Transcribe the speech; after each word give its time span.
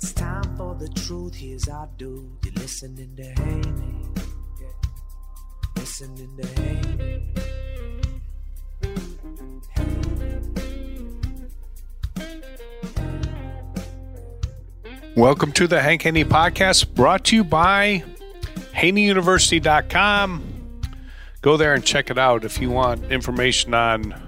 It's 0.00 0.12
time 0.12 0.56
for 0.56 0.76
the 0.76 0.88
truth. 0.90 1.34
Here's 1.34 1.66
our 1.66 1.88
dude. 1.96 2.30
You're 2.44 2.54
listening 2.54 3.16
to 3.16 3.24
Haney. 3.42 4.06
Listening 5.74 6.36
to 6.36 6.46
Haney. 6.46 7.34
Welcome 15.16 15.50
to 15.50 15.66
the 15.66 15.82
Hank 15.82 16.02
Haney 16.02 16.24
Podcast, 16.24 16.94
brought 16.94 17.24
to 17.24 17.34
you 17.34 17.42
by 17.42 18.04
HaneyUniversity.com. 18.74 20.80
Go 21.42 21.56
there 21.56 21.74
and 21.74 21.84
check 21.84 22.08
it 22.08 22.18
out 22.18 22.44
if 22.44 22.60
you 22.60 22.70
want 22.70 23.02
information 23.10 23.74
on 23.74 24.27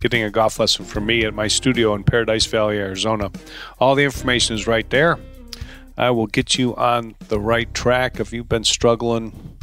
getting 0.00 0.22
a 0.22 0.30
golf 0.30 0.58
lesson 0.58 0.84
from 0.84 1.06
me 1.06 1.24
at 1.24 1.34
my 1.34 1.48
studio 1.48 1.94
in 1.94 2.04
Paradise 2.04 2.46
Valley, 2.46 2.78
Arizona. 2.78 3.30
All 3.78 3.94
the 3.94 4.04
information 4.04 4.54
is 4.54 4.66
right 4.66 4.88
there. 4.90 5.18
I 5.96 6.10
will 6.10 6.26
get 6.26 6.58
you 6.58 6.76
on 6.76 7.14
the 7.28 7.40
right 7.40 7.72
track 7.72 8.20
if 8.20 8.32
you've 8.32 8.48
been 8.48 8.64
struggling, 8.64 9.56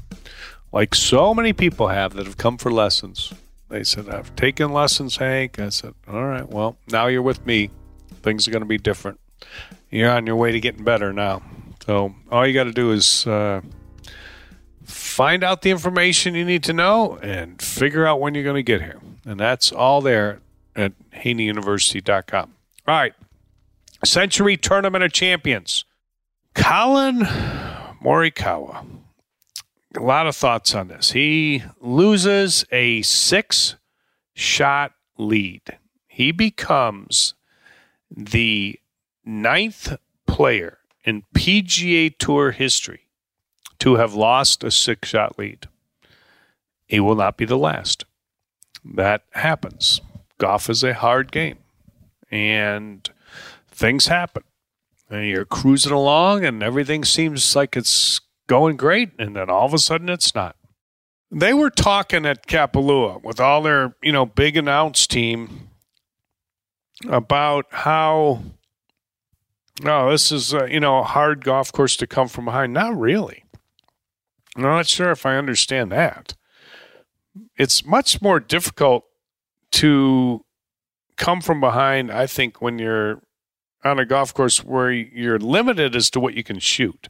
like 0.72 0.96
so 0.96 1.34
many 1.34 1.54
people 1.54 1.90
have 1.90 2.14
that 2.14 2.26
have 2.26 2.38
come 2.38 2.58
for 2.58 2.72
lessons. 2.72 3.32
They 3.70 3.84
said, 3.84 4.10
I've 4.10 4.36
taken 4.36 4.74
lessons, 4.74 5.18
Hank. 5.18 5.60
I 5.60 5.70
said, 5.70 5.94
All 6.08 6.26
right, 6.26 6.48
well, 6.48 6.78
now 6.92 7.08
you're 7.08 7.22
with 7.22 7.46
me. 7.46 7.70
Things 8.22 8.48
are 8.48 8.52
going 8.52 8.62
to 8.62 8.68
be 8.68 8.78
different. 8.78 9.20
You're 9.90 10.12
on 10.12 10.26
your 10.26 10.36
way 10.36 10.52
to 10.52 10.60
getting 10.60 10.84
better 10.84 11.14
now. 11.14 11.44
So 11.86 12.16
all 12.32 12.48
you 12.48 12.54
got 12.54 12.64
to 12.64 12.72
do 12.72 12.92
is 12.92 13.28
uh, 13.28 13.62
find 14.84 15.44
out 15.44 15.62
the 15.62 15.70
information 15.70 16.34
you 16.34 16.46
need 16.46 16.64
to 16.64 16.74
know 16.74 17.18
and 17.18 17.62
figure 17.62 18.06
out 18.06 18.20
when 18.20 18.34
you're 18.34 18.44
going 18.44 18.56
to 18.56 18.64
get 18.64 18.82
here. 18.82 19.00
And 19.26 19.40
that's 19.40 19.72
all 19.72 20.02
there 20.02 20.40
at 20.76 20.94
HaneyUniversity.com. 21.12 22.54
All 22.88 22.96
right. 22.96 23.14
Sentry 24.04 24.58
Tournament 24.58 25.04
of 25.04 25.14
Champions. 25.14 25.86
Collin 26.54 27.20
Morikawa. 28.04 28.86
A 29.96 30.02
lot 30.02 30.28
of 30.28 30.36
thoughts 30.36 30.76
on 30.76 30.88
this. 30.88 31.12
He 31.12 31.64
loses 31.80 32.66
a 32.72 33.02
six 33.04 33.76
shot 34.34 34.94
lead. 35.18 35.78
He 36.08 36.32
becomes 36.32 37.36
the 38.10 38.80
ninth 39.24 39.96
player 40.28 40.80
in 41.06 41.24
PGA 41.34 42.16
Tour 42.18 42.52
history 42.52 43.08
to 43.80 43.96
have 43.96 44.14
lost 44.14 44.64
a 44.64 44.72
six 44.72 45.10
shot 45.10 45.38
lead. 45.38 45.68
He 46.88 47.00
will 47.00 47.16
not 47.16 47.38
be 47.38 47.46
the 47.46 47.58
last. 47.58 48.06
That 48.86 49.24
happens. 49.32 50.02
Golf 50.38 50.70
is 50.70 50.84
a 50.84 50.94
hard 50.94 51.32
game, 51.32 51.60
and 52.30 53.10
things 53.70 54.08
happen. 54.08 54.44
And 55.10 55.28
you're 55.28 55.46
cruising 55.46 55.92
along, 55.92 56.44
and 56.44 56.64
everything 56.64 57.04
seems 57.06 57.56
like 57.56 57.78
it's 57.78 58.20
going 58.48 58.78
great, 58.78 59.12
and 59.18 59.36
then 59.36 59.50
all 59.50 59.66
of 59.66 59.74
a 59.74 59.80
sudden 59.80 60.10
it's 60.10 60.36
not. 60.36 60.56
They 61.32 61.54
were 61.54 61.70
talking 61.70 62.26
at 62.26 62.48
Kapalua 62.48 63.24
with 63.24 63.40
all 63.40 63.62
their, 63.62 63.96
you 64.04 64.12
know, 64.12 64.26
big 64.26 64.56
announced 64.56 65.10
team 65.10 65.70
about 67.08 67.66
how 67.72 68.44
no, 69.82 70.12
this 70.12 70.32
is 70.32 70.54
uh, 70.54 70.66
you 70.66 70.80
know 70.80 71.00
a 71.00 71.04
hard 71.04 71.44
golf 71.44 71.72
course 71.72 71.96
to 71.98 72.08
come 72.08 72.28
from 72.28 72.46
behind. 72.46 72.74
Not 72.74 72.98
really. 72.98 73.46
I'm 74.56 74.62
not 74.62 74.88
sure 74.88 75.12
if 75.12 75.26
I 75.26 75.36
understand 75.36 75.92
that. 75.92 76.36
It's 77.64 77.86
much 77.86 78.22
more 78.22 78.42
difficult 78.42 79.06
to 79.72 80.44
come 81.16 81.40
from 81.40 81.62
behind. 81.62 82.12
I 82.12 82.28
think 82.28 82.62
when 82.62 82.78
you're 82.78 83.22
on 83.86 84.00
a 84.00 84.06
golf 84.06 84.34
course 84.34 84.66
where 84.66 84.92
you're 84.92 85.40
limited 85.40 85.96
as 85.96 86.10
to 86.10 86.20
what 86.20 86.34
you 86.34 86.44
can 86.44 86.60
shoot. 86.60 87.08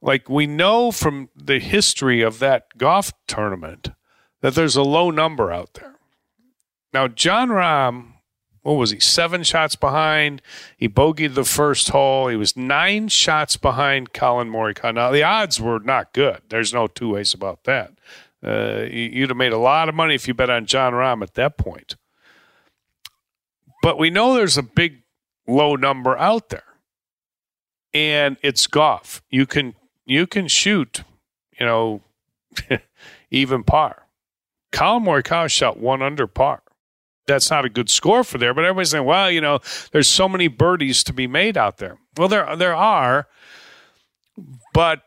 Like 0.00 0.30
we 0.30 0.46
know 0.46 0.90
from 0.90 1.28
the 1.36 1.58
history 1.58 2.22
of 2.22 2.38
that 2.38 2.78
golf 2.78 3.12
tournament 3.26 3.90
that 4.40 4.54
there's 4.54 4.76
a 4.76 4.82
low 4.82 5.10
number 5.10 5.52
out 5.52 5.74
there. 5.74 5.96
Now, 6.94 7.06
Jon 7.06 7.50
Rahm 7.50 8.14
what 8.64 8.78
was 8.78 8.92
he? 8.92 8.98
Seven 8.98 9.42
shots 9.42 9.76
behind. 9.76 10.40
He 10.78 10.88
bogeyed 10.88 11.34
the 11.34 11.44
first 11.44 11.90
hole. 11.90 12.28
He 12.28 12.36
was 12.36 12.56
nine 12.56 13.08
shots 13.08 13.58
behind 13.58 14.14
Colin 14.14 14.50
Morikawa. 14.50 14.94
Now 14.94 15.10
the 15.10 15.22
odds 15.22 15.60
were 15.60 15.80
not 15.80 16.14
good. 16.14 16.40
There's 16.48 16.72
no 16.72 16.86
two 16.86 17.10
ways 17.10 17.34
about 17.34 17.64
that. 17.64 17.92
Uh, 18.44 18.86
you'd 18.90 19.30
have 19.30 19.36
made 19.36 19.52
a 19.52 19.58
lot 19.58 19.88
of 19.88 19.94
money 19.94 20.14
if 20.14 20.28
you 20.28 20.34
bet 20.34 20.50
on 20.50 20.66
Jon 20.66 20.92
Rahm 20.92 21.22
at 21.22 21.34
that 21.34 21.56
point. 21.56 21.96
But 23.82 23.98
we 23.98 24.10
know 24.10 24.34
there's 24.34 24.58
a 24.58 24.62
big 24.62 25.02
low 25.46 25.76
number 25.76 26.16
out 26.18 26.48
there, 26.50 26.64
and 27.92 28.36
it's 28.42 28.66
golf. 28.66 29.22
You 29.30 29.46
can 29.46 29.74
you 30.04 30.26
can 30.26 30.48
shoot, 30.48 31.04
you 31.58 31.66
know, 31.66 32.02
even 33.30 33.62
par. 33.64 34.06
Collin 34.72 35.04
Morikawa 35.04 35.50
shot 35.50 35.78
one 35.78 36.02
under 36.02 36.26
par 36.26 36.64
that's 37.26 37.50
not 37.50 37.64
a 37.64 37.68
good 37.68 37.88
score 37.88 38.24
for 38.24 38.38
there. 38.38 38.54
But 38.54 38.64
everybody's 38.64 38.90
saying, 38.90 39.04
well, 39.04 39.30
you 39.30 39.40
know, 39.40 39.60
there's 39.92 40.08
so 40.08 40.28
many 40.28 40.48
birdies 40.48 41.02
to 41.04 41.12
be 41.12 41.26
made 41.26 41.56
out 41.56 41.78
there. 41.78 41.98
Well, 42.16 42.28
there 42.28 42.54
there 42.56 42.74
are, 42.74 43.26
But 44.72 45.02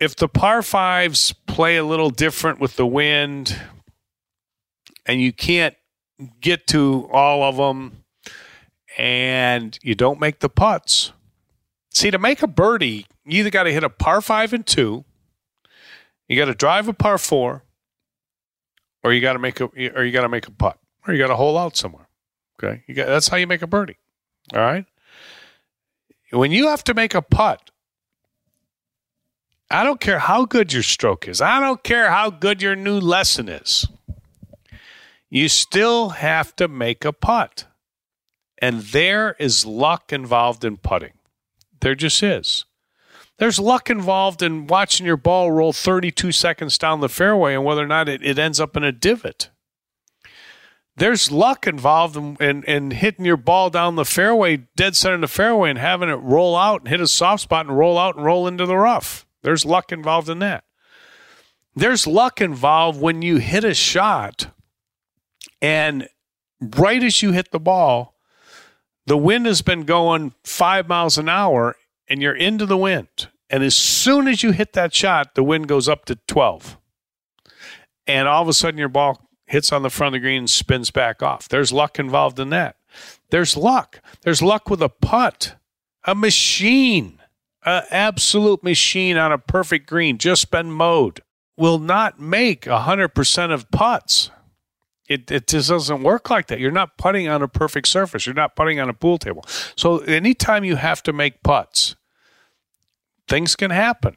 if 0.00 0.16
the 0.16 0.28
par 0.28 0.62
fives 0.62 1.32
play 1.54 1.76
a 1.76 1.84
little 1.84 2.10
different 2.10 2.58
with 2.58 2.74
the 2.74 2.84
wind 2.84 3.56
and 5.06 5.20
you 5.20 5.32
can't 5.32 5.76
get 6.40 6.66
to 6.66 7.08
all 7.12 7.44
of 7.44 7.56
them 7.56 8.04
and 8.98 9.78
you 9.80 9.94
don't 9.94 10.18
make 10.18 10.40
the 10.40 10.48
putts, 10.48 11.12
see, 11.92 12.10
to 12.10 12.18
make 12.18 12.42
a 12.42 12.48
birdie, 12.48 13.06
you 13.24 13.38
either 13.38 13.50
got 13.50 13.62
to 13.62 13.72
hit 13.72 13.84
a 13.84 13.88
par 13.88 14.20
five 14.20 14.52
and 14.52 14.66
two, 14.66 15.04
you 16.26 16.36
got 16.36 16.46
to 16.46 16.54
drive 16.54 16.88
a 16.88 16.92
par 16.92 17.18
four, 17.18 17.62
or 19.04 19.12
you 19.12 19.20
got 19.20 19.34
to 19.34 19.38
make 19.38 19.60
a 19.60 19.66
or 19.96 20.02
you 20.02 20.10
got 20.10 20.22
to 20.22 20.28
make 20.28 20.48
a 20.48 20.50
putt, 20.50 20.78
or 21.06 21.14
you 21.14 21.20
got 21.20 21.28
to 21.28 21.36
hole 21.36 21.56
out 21.56 21.76
somewhere. 21.76 22.08
Okay, 22.58 22.82
you 22.88 22.94
got 22.94 23.06
that's 23.06 23.28
how 23.28 23.36
you 23.36 23.46
make 23.46 23.62
a 23.62 23.68
birdie. 23.68 23.98
All 24.52 24.60
right. 24.60 24.86
When 26.32 26.50
you 26.50 26.66
have 26.66 26.82
to 26.84 26.94
make 26.94 27.14
a 27.14 27.22
putt, 27.22 27.70
I 29.70 29.82
don't 29.82 30.00
care 30.00 30.18
how 30.18 30.44
good 30.44 30.72
your 30.72 30.82
stroke 30.82 31.26
is. 31.26 31.40
I 31.40 31.60
don't 31.60 31.82
care 31.82 32.10
how 32.10 32.30
good 32.30 32.62
your 32.62 32.76
new 32.76 33.00
lesson 33.00 33.48
is. 33.48 33.86
You 35.30 35.48
still 35.48 36.10
have 36.10 36.54
to 36.56 36.68
make 36.68 37.04
a 37.04 37.12
putt. 37.12 37.66
And 38.58 38.80
there 38.82 39.34
is 39.38 39.66
luck 39.66 40.12
involved 40.12 40.64
in 40.64 40.76
putting. 40.76 41.12
There 41.80 41.94
just 41.94 42.22
is. 42.22 42.64
There's 43.38 43.58
luck 43.58 43.90
involved 43.90 44.42
in 44.42 44.68
watching 44.68 45.06
your 45.06 45.16
ball 45.16 45.50
roll 45.50 45.72
32 45.72 46.30
seconds 46.30 46.78
down 46.78 47.00
the 47.00 47.08
fairway 47.08 47.54
and 47.54 47.64
whether 47.64 47.82
or 47.82 47.88
not 47.88 48.08
it, 48.08 48.22
it 48.22 48.38
ends 48.38 48.60
up 48.60 48.76
in 48.76 48.84
a 48.84 48.92
divot. 48.92 49.50
There's 50.96 51.32
luck 51.32 51.66
involved 51.66 52.16
in, 52.16 52.36
in, 52.38 52.62
in, 52.62 52.90
hitting 52.92 53.24
your 53.24 53.36
ball 53.36 53.68
down 53.68 53.96
the 53.96 54.04
fairway, 54.04 54.68
dead 54.76 54.94
center 54.94 55.16
in 55.16 55.22
the 55.22 55.26
fairway, 55.26 55.70
and 55.70 55.78
having 55.78 56.08
it 56.08 56.14
roll 56.14 56.56
out 56.56 56.82
and 56.82 56.88
hit 56.88 57.00
a 57.00 57.08
soft 57.08 57.42
spot 57.42 57.66
and 57.66 57.76
roll 57.76 57.98
out 57.98 58.14
and 58.14 58.24
roll 58.24 58.46
into 58.46 58.64
the 58.64 58.76
rough. 58.76 59.23
There's 59.44 59.64
luck 59.64 59.92
involved 59.92 60.28
in 60.28 60.40
that. 60.40 60.64
There's 61.76 62.06
luck 62.06 62.40
involved 62.40 63.00
when 63.00 63.22
you 63.22 63.36
hit 63.36 63.62
a 63.62 63.74
shot 63.74 64.48
and 65.60 66.08
right 66.60 67.02
as 67.02 67.22
you 67.22 67.32
hit 67.32 67.50
the 67.50 67.60
ball, 67.60 68.14
the 69.06 69.16
wind 69.16 69.46
has 69.46 69.62
been 69.62 69.84
going 69.84 70.32
five 70.44 70.88
miles 70.88 71.18
an 71.18 71.28
hour 71.28 71.76
and 72.08 72.22
you're 72.22 72.34
into 72.34 72.66
the 72.66 72.76
wind. 72.76 73.28
And 73.50 73.62
as 73.62 73.76
soon 73.76 74.28
as 74.28 74.42
you 74.42 74.52
hit 74.52 74.72
that 74.72 74.94
shot, 74.94 75.34
the 75.34 75.44
wind 75.44 75.68
goes 75.68 75.88
up 75.88 76.06
to 76.06 76.16
12. 76.26 76.78
And 78.06 78.26
all 78.28 78.42
of 78.42 78.48
a 78.48 78.52
sudden, 78.52 78.78
your 78.78 78.88
ball 78.88 79.28
hits 79.46 79.72
on 79.72 79.82
the 79.82 79.90
front 79.90 80.14
of 80.14 80.20
the 80.20 80.24
green 80.24 80.38
and 80.38 80.50
spins 80.50 80.90
back 80.90 81.22
off. 81.22 81.48
There's 81.48 81.72
luck 81.72 81.98
involved 81.98 82.38
in 82.38 82.50
that. 82.50 82.76
There's 83.30 83.56
luck. 83.56 84.00
There's 84.22 84.42
luck 84.42 84.70
with 84.70 84.82
a 84.82 84.88
putt, 84.88 85.56
a 86.04 86.14
machine, 86.14 87.20
an 87.64 87.84
absolute 87.90 88.62
machine 88.62 89.16
on 89.16 89.32
a 89.32 89.38
perfect 89.38 89.88
green, 89.88 90.18
just 90.18 90.50
been 90.50 90.70
mowed, 90.70 91.20
will 91.56 91.78
not 91.78 92.20
make 92.20 92.62
100% 92.62 93.52
of 93.52 93.70
putts. 93.70 94.30
It, 95.08 95.30
it 95.30 95.46
just 95.46 95.68
doesn't 95.68 96.02
work 96.02 96.30
like 96.30 96.46
that. 96.46 96.60
You're 96.60 96.70
not 96.70 96.96
putting 96.96 97.28
on 97.28 97.42
a 97.42 97.48
perfect 97.48 97.88
surface. 97.88 98.26
You're 98.26 98.34
not 98.34 98.56
putting 98.56 98.80
on 98.80 98.88
a 98.88 98.94
pool 98.94 99.18
table. 99.18 99.44
So 99.76 99.98
anytime 99.98 100.64
you 100.64 100.76
have 100.76 101.02
to 101.02 101.12
make 101.12 101.42
putts, 101.42 101.94
things 103.28 103.54
can 103.54 103.70
happen. 103.70 104.16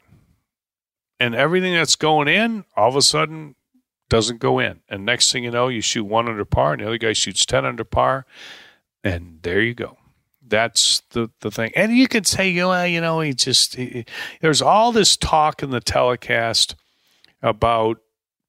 And 1.20 1.34
everything 1.34 1.74
that's 1.74 1.96
going 1.96 2.28
in, 2.28 2.64
all 2.76 2.88
of 2.88 2.96
a 2.96 3.02
sudden, 3.02 3.56
doesn't 4.08 4.38
go 4.38 4.58
in. 4.58 4.80
And 4.88 5.04
next 5.04 5.30
thing 5.30 5.44
you 5.44 5.50
know, 5.50 5.68
you 5.68 5.80
shoot 5.80 6.04
one 6.04 6.28
under 6.28 6.44
par, 6.44 6.72
and 6.72 6.82
the 6.82 6.86
other 6.86 6.98
guy 6.98 7.12
shoots 7.12 7.44
10 7.44 7.64
under 7.64 7.84
par. 7.84 8.24
And 9.04 9.40
there 9.42 9.60
you 9.60 9.74
go. 9.74 9.98
That's 10.48 11.02
the, 11.10 11.30
the 11.40 11.50
thing. 11.50 11.72
And 11.74 11.96
you 11.96 12.08
could 12.08 12.26
say, 12.26 12.54
well, 12.54 12.86
you 12.86 13.00
know, 13.00 13.20
he 13.20 13.34
just, 13.34 13.76
he, 13.76 14.04
there's 14.40 14.62
all 14.62 14.92
this 14.92 15.16
talk 15.16 15.62
in 15.62 15.70
the 15.70 15.80
telecast 15.80 16.74
about 17.42 17.98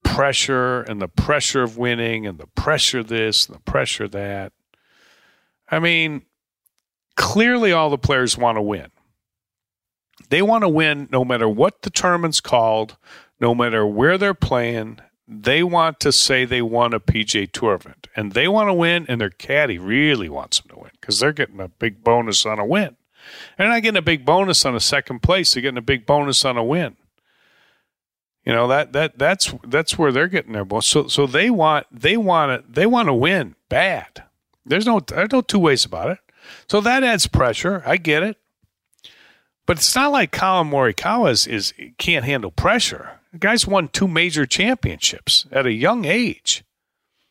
pressure 0.04 0.80
and 0.82 1.00
the 1.00 1.08
pressure 1.08 1.62
of 1.62 1.78
winning 1.78 2.26
and 2.26 2.38
the 2.38 2.46
pressure 2.46 3.02
this 3.02 3.46
and 3.46 3.56
the 3.56 3.62
pressure 3.62 4.08
that. 4.08 4.52
I 5.70 5.78
mean, 5.78 6.22
clearly 7.16 7.72
all 7.72 7.90
the 7.90 7.98
players 7.98 8.36
want 8.36 8.56
to 8.56 8.62
win. 8.62 8.90
They 10.28 10.42
want 10.42 10.62
to 10.62 10.68
win 10.68 11.08
no 11.10 11.24
matter 11.24 11.48
what 11.48 11.82
the 11.82 11.90
tournament's 11.90 12.40
called, 12.40 12.96
no 13.40 13.54
matter 13.54 13.86
where 13.86 14.18
they're 14.18 14.34
playing. 14.34 15.00
They 15.26 15.62
want 15.62 16.00
to 16.00 16.12
say 16.12 16.44
they 16.44 16.62
won 16.62 16.92
a 16.92 17.00
PGA 17.00 17.50
Tour 17.50 17.74
event, 17.74 18.08
and 18.16 18.32
they 18.32 18.48
want 18.48 18.68
to 18.68 18.74
win, 18.74 19.06
and 19.08 19.20
their 19.20 19.30
caddy 19.30 19.78
really 19.78 20.28
wants 20.28 20.60
them 20.60 20.70
to 20.70 20.82
win 20.82 20.89
because 21.00 21.20
they're 21.20 21.32
getting 21.32 21.60
a 21.60 21.68
big 21.68 22.04
bonus 22.04 22.44
on 22.46 22.58
a 22.58 22.64
win. 22.64 22.96
They're 23.56 23.68
not 23.68 23.82
getting 23.82 23.98
a 23.98 24.02
big 24.02 24.24
bonus 24.24 24.64
on 24.64 24.74
a 24.74 24.80
second 24.80 25.20
place; 25.20 25.52
they're 25.52 25.62
getting 25.62 25.78
a 25.78 25.82
big 25.82 26.06
bonus 26.06 26.44
on 26.44 26.56
a 26.56 26.64
win. 26.64 26.96
You 28.44 28.52
know 28.52 28.68
that 28.68 28.92
that 28.92 29.18
that's 29.18 29.54
that's 29.64 29.98
where 29.98 30.12
they're 30.12 30.28
getting 30.28 30.52
their 30.52 30.64
bonus. 30.64 30.86
So 30.86 31.08
so 31.08 31.26
they 31.26 31.50
want 31.50 31.86
they 31.92 32.16
want 32.16 32.66
to 32.66 32.72
they 32.72 32.86
want 32.86 33.08
to 33.08 33.14
win 33.14 33.54
bad. 33.68 34.24
There's 34.64 34.86
no 34.86 35.00
there's 35.00 35.32
no 35.32 35.42
two 35.42 35.58
ways 35.58 35.84
about 35.84 36.10
it. 36.10 36.18
So 36.68 36.80
that 36.80 37.04
adds 37.04 37.26
pressure. 37.26 37.82
I 37.86 37.96
get 37.96 38.22
it. 38.22 38.36
But 39.66 39.76
it's 39.76 39.94
not 39.94 40.10
like 40.10 40.32
Collin 40.32 40.68
Morikawa 40.68 41.30
is, 41.30 41.46
is 41.46 41.72
can't 41.96 42.24
handle 42.24 42.50
pressure. 42.50 43.20
The 43.32 43.38
guy's 43.38 43.66
won 43.66 43.88
two 43.88 44.08
major 44.08 44.44
championships 44.44 45.46
at 45.52 45.66
a 45.66 45.72
young 45.72 46.04
age. 46.04 46.64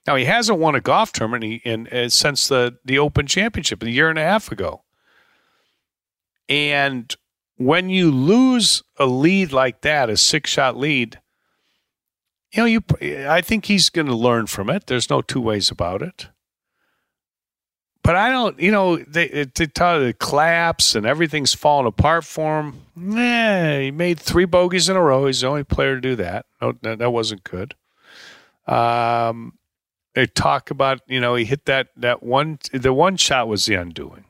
Now 0.10 0.16
he 0.16 0.26
hasn't 0.26 0.58
won 0.58 0.74
a 0.74 0.82
golf 0.82 1.12
tournament 1.14 1.62
in, 1.64 1.86
in, 1.86 2.10
since 2.10 2.48
the 2.48 2.80
the 2.84 2.98
Open 2.98 3.28
Championship 3.28 3.84
a 3.84 3.92
year 3.92 4.10
and 4.10 4.18
a 4.18 4.24
half 4.24 4.52
ago. 4.52 4.82
And 6.50 7.16
when 7.58 7.90
you 7.90 8.10
lose 8.10 8.82
a 8.98 9.06
lead 9.06 9.54
like 9.54 9.82
that, 9.82 10.10
a 10.10 10.18
six 10.18 10.50
shot 10.50 10.76
lead, 10.76 11.20
you 12.52 12.64
know, 12.64 12.66
you 12.66 12.82
I 13.30 13.42
think 13.42 13.66
he's 13.66 13.92
going 13.92 14.08
to 14.08 14.16
learn 14.16 14.48
from 14.48 14.72
it. 14.72 14.88
There's 14.88 15.12
no 15.12 15.22
two 15.22 15.42
ways 15.42 15.70
about 15.70 16.02
it. 16.02 16.30
But 18.02 18.16
I 18.16 18.32
don't, 18.32 18.60
you 18.60 18.72
know, 18.72 18.98
they, 18.98 19.28
they 19.28 19.68
tell 19.68 20.04
the 20.04 20.14
claps 20.14 20.96
and 20.96 21.06
everything's 21.06 21.54
falling 21.54 21.86
apart 21.86 22.26
for 22.26 22.62
him. 22.62 22.82
Nah, 22.96 23.78
he 23.78 23.92
made 23.92 24.20
three 24.20 24.46
bogeys 24.46 24.90
in 24.90 24.96
a 24.96 25.04
row. 25.04 25.28
He's 25.28 25.42
the 25.42 25.48
only 25.48 25.64
player 25.64 25.94
to 25.94 26.02
do 26.02 26.16
that. 26.16 26.48
No, 26.60 26.74
that, 26.82 26.98
that 26.98 27.12
wasn't 27.12 27.44
good. 27.44 27.76
Um, 28.66 29.59
they 30.16 30.26
talk 30.26 30.72
about, 30.72 31.02
you 31.08 31.20
know, 31.20 31.36
he 31.36 31.46
hit 31.46 31.66
that 31.66 31.90
that 31.96 32.24
one. 32.24 32.60
The 32.74 32.94
one 32.94 33.18
shot 33.18 33.48
was 33.48 33.66
the 33.66 33.76
undoing. 33.76 34.26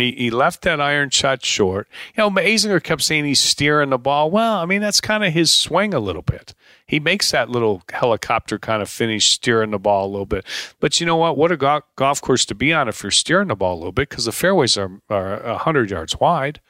He, 0.00 0.12
he 0.12 0.30
left 0.30 0.62
that 0.62 0.80
iron 0.80 1.10
shot 1.10 1.44
short. 1.44 1.88
You 2.16 2.22
know, 2.22 2.30
Azinger 2.30 2.82
kept 2.82 3.02
saying 3.02 3.24
he's 3.24 3.40
steering 3.40 3.90
the 3.90 3.98
ball. 3.98 4.30
Well, 4.30 4.58
I 4.58 4.64
mean, 4.64 4.80
that's 4.80 5.00
kind 5.00 5.24
of 5.24 5.32
his 5.32 5.52
swing 5.52 5.92
a 5.94 6.00
little 6.00 6.22
bit. 6.22 6.54
He 6.86 6.98
makes 6.98 7.30
that 7.30 7.50
little 7.50 7.82
helicopter 7.92 8.58
kind 8.58 8.82
of 8.82 8.88
finish 8.88 9.28
steering 9.28 9.70
the 9.70 9.78
ball 9.78 10.06
a 10.06 10.10
little 10.10 10.26
bit. 10.26 10.44
But 10.80 11.00
you 11.00 11.06
know 11.06 11.16
what? 11.16 11.36
What 11.36 11.52
a 11.52 11.56
go- 11.56 11.82
golf 11.96 12.20
course 12.20 12.44
to 12.46 12.54
be 12.54 12.72
on 12.72 12.88
if 12.88 13.02
you're 13.02 13.10
steering 13.10 13.48
the 13.48 13.56
ball 13.56 13.74
a 13.74 13.78
little 13.78 13.92
bit 13.92 14.08
because 14.08 14.24
the 14.24 14.32
fairways 14.32 14.76
are, 14.76 15.00
are 15.08 15.40
100 15.42 15.90
yards 15.90 16.18
wide. 16.18 16.60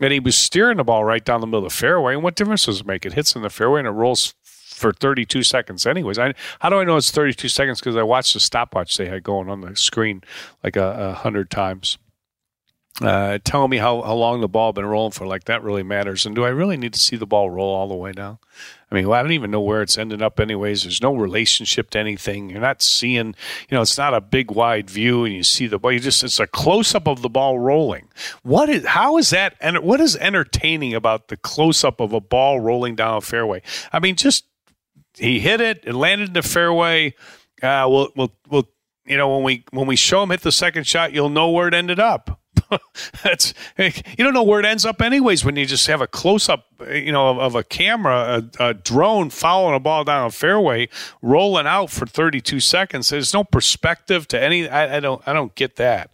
And 0.00 0.12
he 0.12 0.20
was 0.20 0.38
steering 0.38 0.76
the 0.76 0.84
ball 0.84 1.04
right 1.04 1.24
down 1.24 1.40
the 1.40 1.46
middle 1.46 1.66
of 1.66 1.72
the 1.72 1.76
fairway. 1.76 2.14
And 2.14 2.22
what 2.22 2.36
difference 2.36 2.66
does 2.66 2.80
it 2.80 2.86
make? 2.86 3.04
It 3.04 3.14
hits 3.14 3.34
in 3.34 3.42
the 3.42 3.50
fairway 3.50 3.80
and 3.80 3.88
it 3.88 3.92
rolls 3.92 4.34
for 4.78 4.92
32 4.92 5.42
seconds 5.42 5.86
anyways. 5.86 6.18
I, 6.18 6.34
how 6.60 6.70
do 6.70 6.76
I 6.76 6.84
know 6.84 6.96
it's 6.96 7.10
32 7.10 7.48
seconds? 7.48 7.80
Because 7.80 7.96
I 7.96 8.02
watched 8.02 8.34
the 8.34 8.40
stopwatch 8.40 8.96
they 8.96 9.06
had 9.06 9.22
going 9.22 9.48
on 9.48 9.60
the 9.60 9.76
screen 9.76 10.22
like 10.62 10.76
a, 10.76 11.10
a 11.10 11.12
hundred 11.14 11.50
times 11.50 11.98
uh, 13.00 13.38
telling 13.44 13.70
me 13.70 13.76
how, 13.76 14.02
how 14.02 14.14
long 14.14 14.40
the 14.40 14.48
ball 14.48 14.72
been 14.72 14.86
rolling 14.86 15.12
for. 15.12 15.26
Like 15.26 15.44
that 15.44 15.62
really 15.62 15.82
matters. 15.82 16.26
And 16.26 16.34
do 16.34 16.44
I 16.44 16.48
really 16.48 16.76
need 16.76 16.92
to 16.94 16.98
see 16.98 17.16
the 17.16 17.26
ball 17.26 17.50
roll 17.50 17.74
all 17.74 17.88
the 17.88 17.94
way 17.94 18.12
down? 18.12 18.38
I 18.90 18.94
mean, 18.94 19.06
well, 19.06 19.18
I 19.18 19.22
don't 19.22 19.32
even 19.32 19.50
know 19.50 19.60
where 19.60 19.82
it's 19.82 19.98
ended 19.98 20.22
up. 20.22 20.40
Anyways, 20.40 20.82
there's 20.82 21.02
no 21.02 21.14
relationship 21.14 21.90
to 21.90 21.98
anything. 21.98 22.50
You're 22.50 22.60
not 22.60 22.80
seeing, 22.82 23.26
you 23.68 23.72
know, 23.72 23.82
it's 23.82 23.98
not 23.98 24.14
a 24.14 24.20
big 24.20 24.50
wide 24.50 24.88
view, 24.88 25.24
and 25.24 25.34
you 25.34 25.42
see 25.42 25.66
the 25.66 25.78
ball. 25.78 25.92
You 25.92 26.00
just 26.00 26.24
it's 26.24 26.40
a 26.40 26.46
close 26.46 26.94
up 26.94 27.06
of 27.06 27.20
the 27.20 27.28
ball 27.28 27.58
rolling. 27.58 28.08
What 28.42 28.70
is 28.70 28.86
how 28.86 29.18
is 29.18 29.30
that? 29.30 29.56
And 29.60 29.78
what 29.80 30.00
is 30.00 30.16
entertaining 30.16 30.94
about 30.94 31.28
the 31.28 31.36
close 31.36 31.84
up 31.84 32.00
of 32.00 32.14
a 32.14 32.20
ball 32.20 32.60
rolling 32.60 32.96
down 32.96 33.18
a 33.18 33.20
fairway? 33.20 33.60
I 33.92 33.98
mean, 34.00 34.16
just 34.16 34.44
he 35.18 35.40
hit 35.40 35.60
it, 35.60 35.84
it 35.84 35.94
landed 35.94 36.28
in 36.28 36.34
the 36.34 36.42
fairway. 36.42 37.14
Uh, 37.62 37.86
we'll 37.88 38.08
we'll 38.16 38.32
we'll 38.48 38.68
you 39.04 39.16
know 39.16 39.34
when 39.34 39.44
we 39.44 39.64
when 39.70 39.86
we 39.86 39.96
show 39.96 40.22
him 40.22 40.30
hit 40.30 40.42
the 40.42 40.52
second 40.52 40.86
shot, 40.86 41.12
you'll 41.12 41.30
know 41.30 41.50
where 41.50 41.68
it 41.68 41.74
ended 41.74 42.00
up. 42.00 42.40
That's 43.24 43.54
you 43.76 44.24
don't 44.24 44.34
know 44.34 44.42
where 44.42 44.60
it 44.60 44.66
ends 44.66 44.84
up 44.84 45.00
anyways 45.00 45.44
when 45.44 45.56
you 45.56 45.66
just 45.66 45.86
have 45.86 46.00
a 46.00 46.06
close 46.06 46.48
up, 46.48 46.66
you 46.90 47.12
know, 47.12 47.30
of, 47.30 47.38
of 47.38 47.54
a 47.54 47.64
camera, 47.64 48.42
a, 48.60 48.68
a, 48.68 48.74
drone 48.74 49.30
following 49.30 49.74
a 49.74 49.80
ball 49.80 50.04
down 50.04 50.26
a 50.26 50.30
fairway, 50.30 50.88
rolling 51.22 51.66
out 51.66 51.90
for 51.90 52.06
32 52.06 52.60
seconds. 52.60 53.08
There's 53.08 53.32
no 53.32 53.44
perspective 53.44 54.28
to 54.28 54.42
any. 54.42 54.68
I, 54.68 54.96
I 54.96 55.00
don't. 55.00 55.22
I 55.26 55.32
don't 55.32 55.54
get 55.54 55.76
that. 55.76 56.10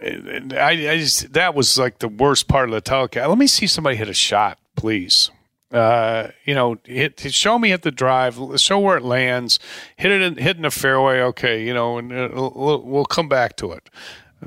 I, 0.00 0.88
I 0.90 0.98
just 0.98 1.32
that 1.32 1.54
was 1.54 1.78
like 1.78 1.98
the 1.98 2.08
worst 2.08 2.48
part 2.48 2.68
of 2.68 2.74
the 2.74 2.80
telecast. 2.80 3.28
Let 3.28 3.38
me 3.38 3.46
see 3.46 3.66
somebody 3.66 3.96
hit 3.96 4.08
a 4.08 4.14
shot, 4.14 4.58
please. 4.76 5.30
Uh, 5.76 6.30
you 6.44 6.54
know, 6.54 6.78
hit, 6.84 7.20
show 7.20 7.58
me 7.58 7.68
hit 7.68 7.82
the 7.82 7.90
drive, 7.90 8.38
show 8.56 8.78
where 8.78 8.96
it 8.96 9.02
lands, 9.02 9.58
hit 9.96 10.10
it 10.10 10.22
in, 10.22 10.36
hit 10.38 10.56
in 10.56 10.62
the 10.62 10.70
fairway. 10.70 11.20
Okay, 11.20 11.64
you 11.64 11.74
know, 11.74 11.98
and 11.98 12.12
uh, 12.12 12.28
we'll, 12.32 12.82
we'll 12.82 13.04
come 13.04 13.28
back 13.28 13.56
to 13.56 13.72
it. 13.72 13.90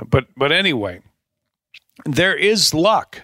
But 0.09 0.27
but 0.36 0.51
anyway, 0.51 1.01
there 2.05 2.36
is 2.36 2.74
luck. 2.74 3.21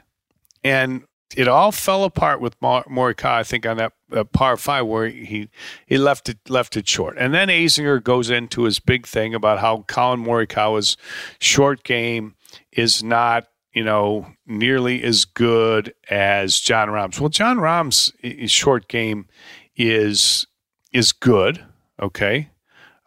And 0.63 1.03
it 1.35 1.47
all 1.47 1.71
fell 1.71 2.03
apart 2.03 2.41
with 2.41 2.59
Morikawa. 2.59 3.25
I 3.25 3.43
think 3.43 3.65
on 3.65 3.77
that 3.77 3.93
uh, 4.11 4.23
par 4.23 4.57
five 4.57 4.87
where 4.87 5.07
he 5.07 5.49
he 5.85 5.97
left 5.97 6.29
it 6.29 6.37
left 6.49 6.77
it 6.77 6.87
short, 6.87 7.17
and 7.17 7.33
then 7.33 7.49
Azinger 7.49 8.03
goes 8.03 8.29
into 8.29 8.63
his 8.63 8.79
big 8.79 9.05
thing 9.05 9.33
about 9.33 9.59
how 9.59 9.85
Collin 9.87 10.23
Morikawa's 10.23 10.97
short 11.39 11.83
game 11.83 12.35
is 12.71 13.03
not 13.03 13.47
you 13.75 13.83
know 13.83 14.25
nearly 14.47 15.03
as 15.03 15.25
good 15.25 15.93
as 16.09 16.59
Jon 16.59 16.89
Rahm's. 16.89 17.19
Well, 17.19 17.29
Jon 17.29 17.59
Rahm's 17.59 18.11
short 18.47 18.87
game 18.87 19.27
is 19.75 20.47
is 20.91 21.11
good, 21.11 21.63
okay, 22.01 22.49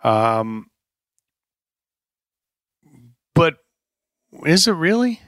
um, 0.05 0.71
but 3.35 3.57
is 4.45 4.69
it 4.69 4.73
really? 4.73 5.21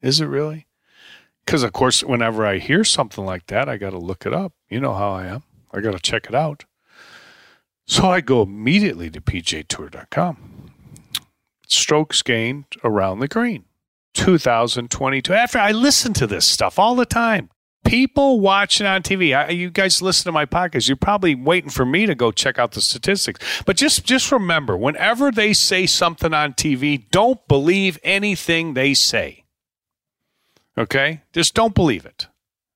Is 0.00 0.20
it 0.20 0.26
really? 0.26 0.66
Because, 1.44 1.62
of 1.62 1.72
course, 1.72 2.02
whenever 2.02 2.46
I 2.46 2.58
hear 2.58 2.84
something 2.84 3.24
like 3.24 3.46
that, 3.46 3.68
I 3.68 3.76
got 3.76 3.90
to 3.90 3.98
look 3.98 4.24
it 4.24 4.32
up. 4.32 4.52
You 4.70 4.80
know 4.80 4.94
how 4.94 5.10
I 5.10 5.26
am. 5.26 5.42
I 5.72 5.80
got 5.80 5.92
to 5.92 5.98
check 5.98 6.26
it 6.26 6.34
out. 6.34 6.64
So 7.86 8.08
I 8.10 8.20
go 8.20 8.42
immediately 8.42 9.10
to 9.10 9.20
pgtour.com. 9.20 10.70
Strokes 11.66 12.22
gained 12.22 12.64
around 12.82 13.18
the 13.18 13.28
green. 13.28 13.64
2022. 14.14 15.32
After 15.32 15.58
I 15.58 15.72
listen 15.72 16.12
to 16.14 16.26
this 16.26 16.46
stuff 16.46 16.78
all 16.78 16.94
the 16.94 17.06
time, 17.06 17.50
people 17.84 18.40
watching 18.40 18.86
on 18.86 19.02
TV. 19.02 19.36
I, 19.36 19.50
you 19.50 19.70
guys 19.70 20.02
listen 20.02 20.24
to 20.24 20.32
my 20.32 20.46
podcast. 20.46 20.88
You're 20.88 20.96
probably 20.96 21.34
waiting 21.34 21.70
for 21.70 21.84
me 21.84 22.06
to 22.06 22.14
go 22.14 22.32
check 22.32 22.58
out 22.58 22.72
the 22.72 22.80
statistics. 22.80 23.62
But 23.64 23.76
just 23.76 24.04
just 24.04 24.32
remember, 24.32 24.76
whenever 24.76 25.30
they 25.30 25.52
say 25.52 25.86
something 25.86 26.34
on 26.34 26.54
TV, 26.54 27.08
don't 27.10 27.46
believe 27.46 27.98
anything 28.02 28.74
they 28.74 28.94
say. 28.94 29.44
Okay? 30.76 31.22
Just 31.32 31.54
don't 31.54 31.74
believe 31.74 32.04
it. 32.04 32.26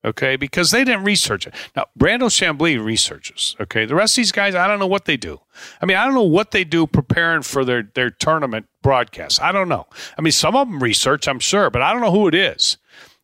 Okay? 0.04 0.36
Because 0.36 0.70
they 0.70 0.84
didn't 0.84 1.04
research 1.04 1.46
it. 1.46 1.54
Now, 1.74 1.86
Brandel 1.98 2.30
Chamblee 2.30 2.82
researches. 2.82 3.56
Okay? 3.60 3.84
The 3.84 3.94
rest 3.94 4.14
of 4.14 4.16
these 4.16 4.32
guys, 4.32 4.54
I 4.54 4.66
don't 4.66 4.78
know 4.78 4.86
what 4.86 5.04
they 5.06 5.16
do. 5.16 5.40
I 5.82 5.86
mean, 5.86 5.96
I 5.96 6.04
don't 6.04 6.14
know 6.14 6.22
what 6.22 6.52
they 6.52 6.64
do 6.64 6.86
preparing 6.86 7.42
for 7.42 7.64
their, 7.64 7.82
their 7.94 8.10
tournament 8.10 8.66
broadcasts. 8.82 9.40
I 9.40 9.52
don't 9.52 9.68
know. 9.68 9.86
I 10.16 10.22
mean, 10.22 10.32
some 10.32 10.54
of 10.54 10.68
them 10.68 10.82
research, 10.82 11.26
I'm 11.26 11.40
sure, 11.40 11.70
but 11.70 11.82
I 11.82 11.92
don't 11.92 12.02
know 12.02 12.12
who 12.12 12.28
it 12.28 12.34
is. 12.34 12.78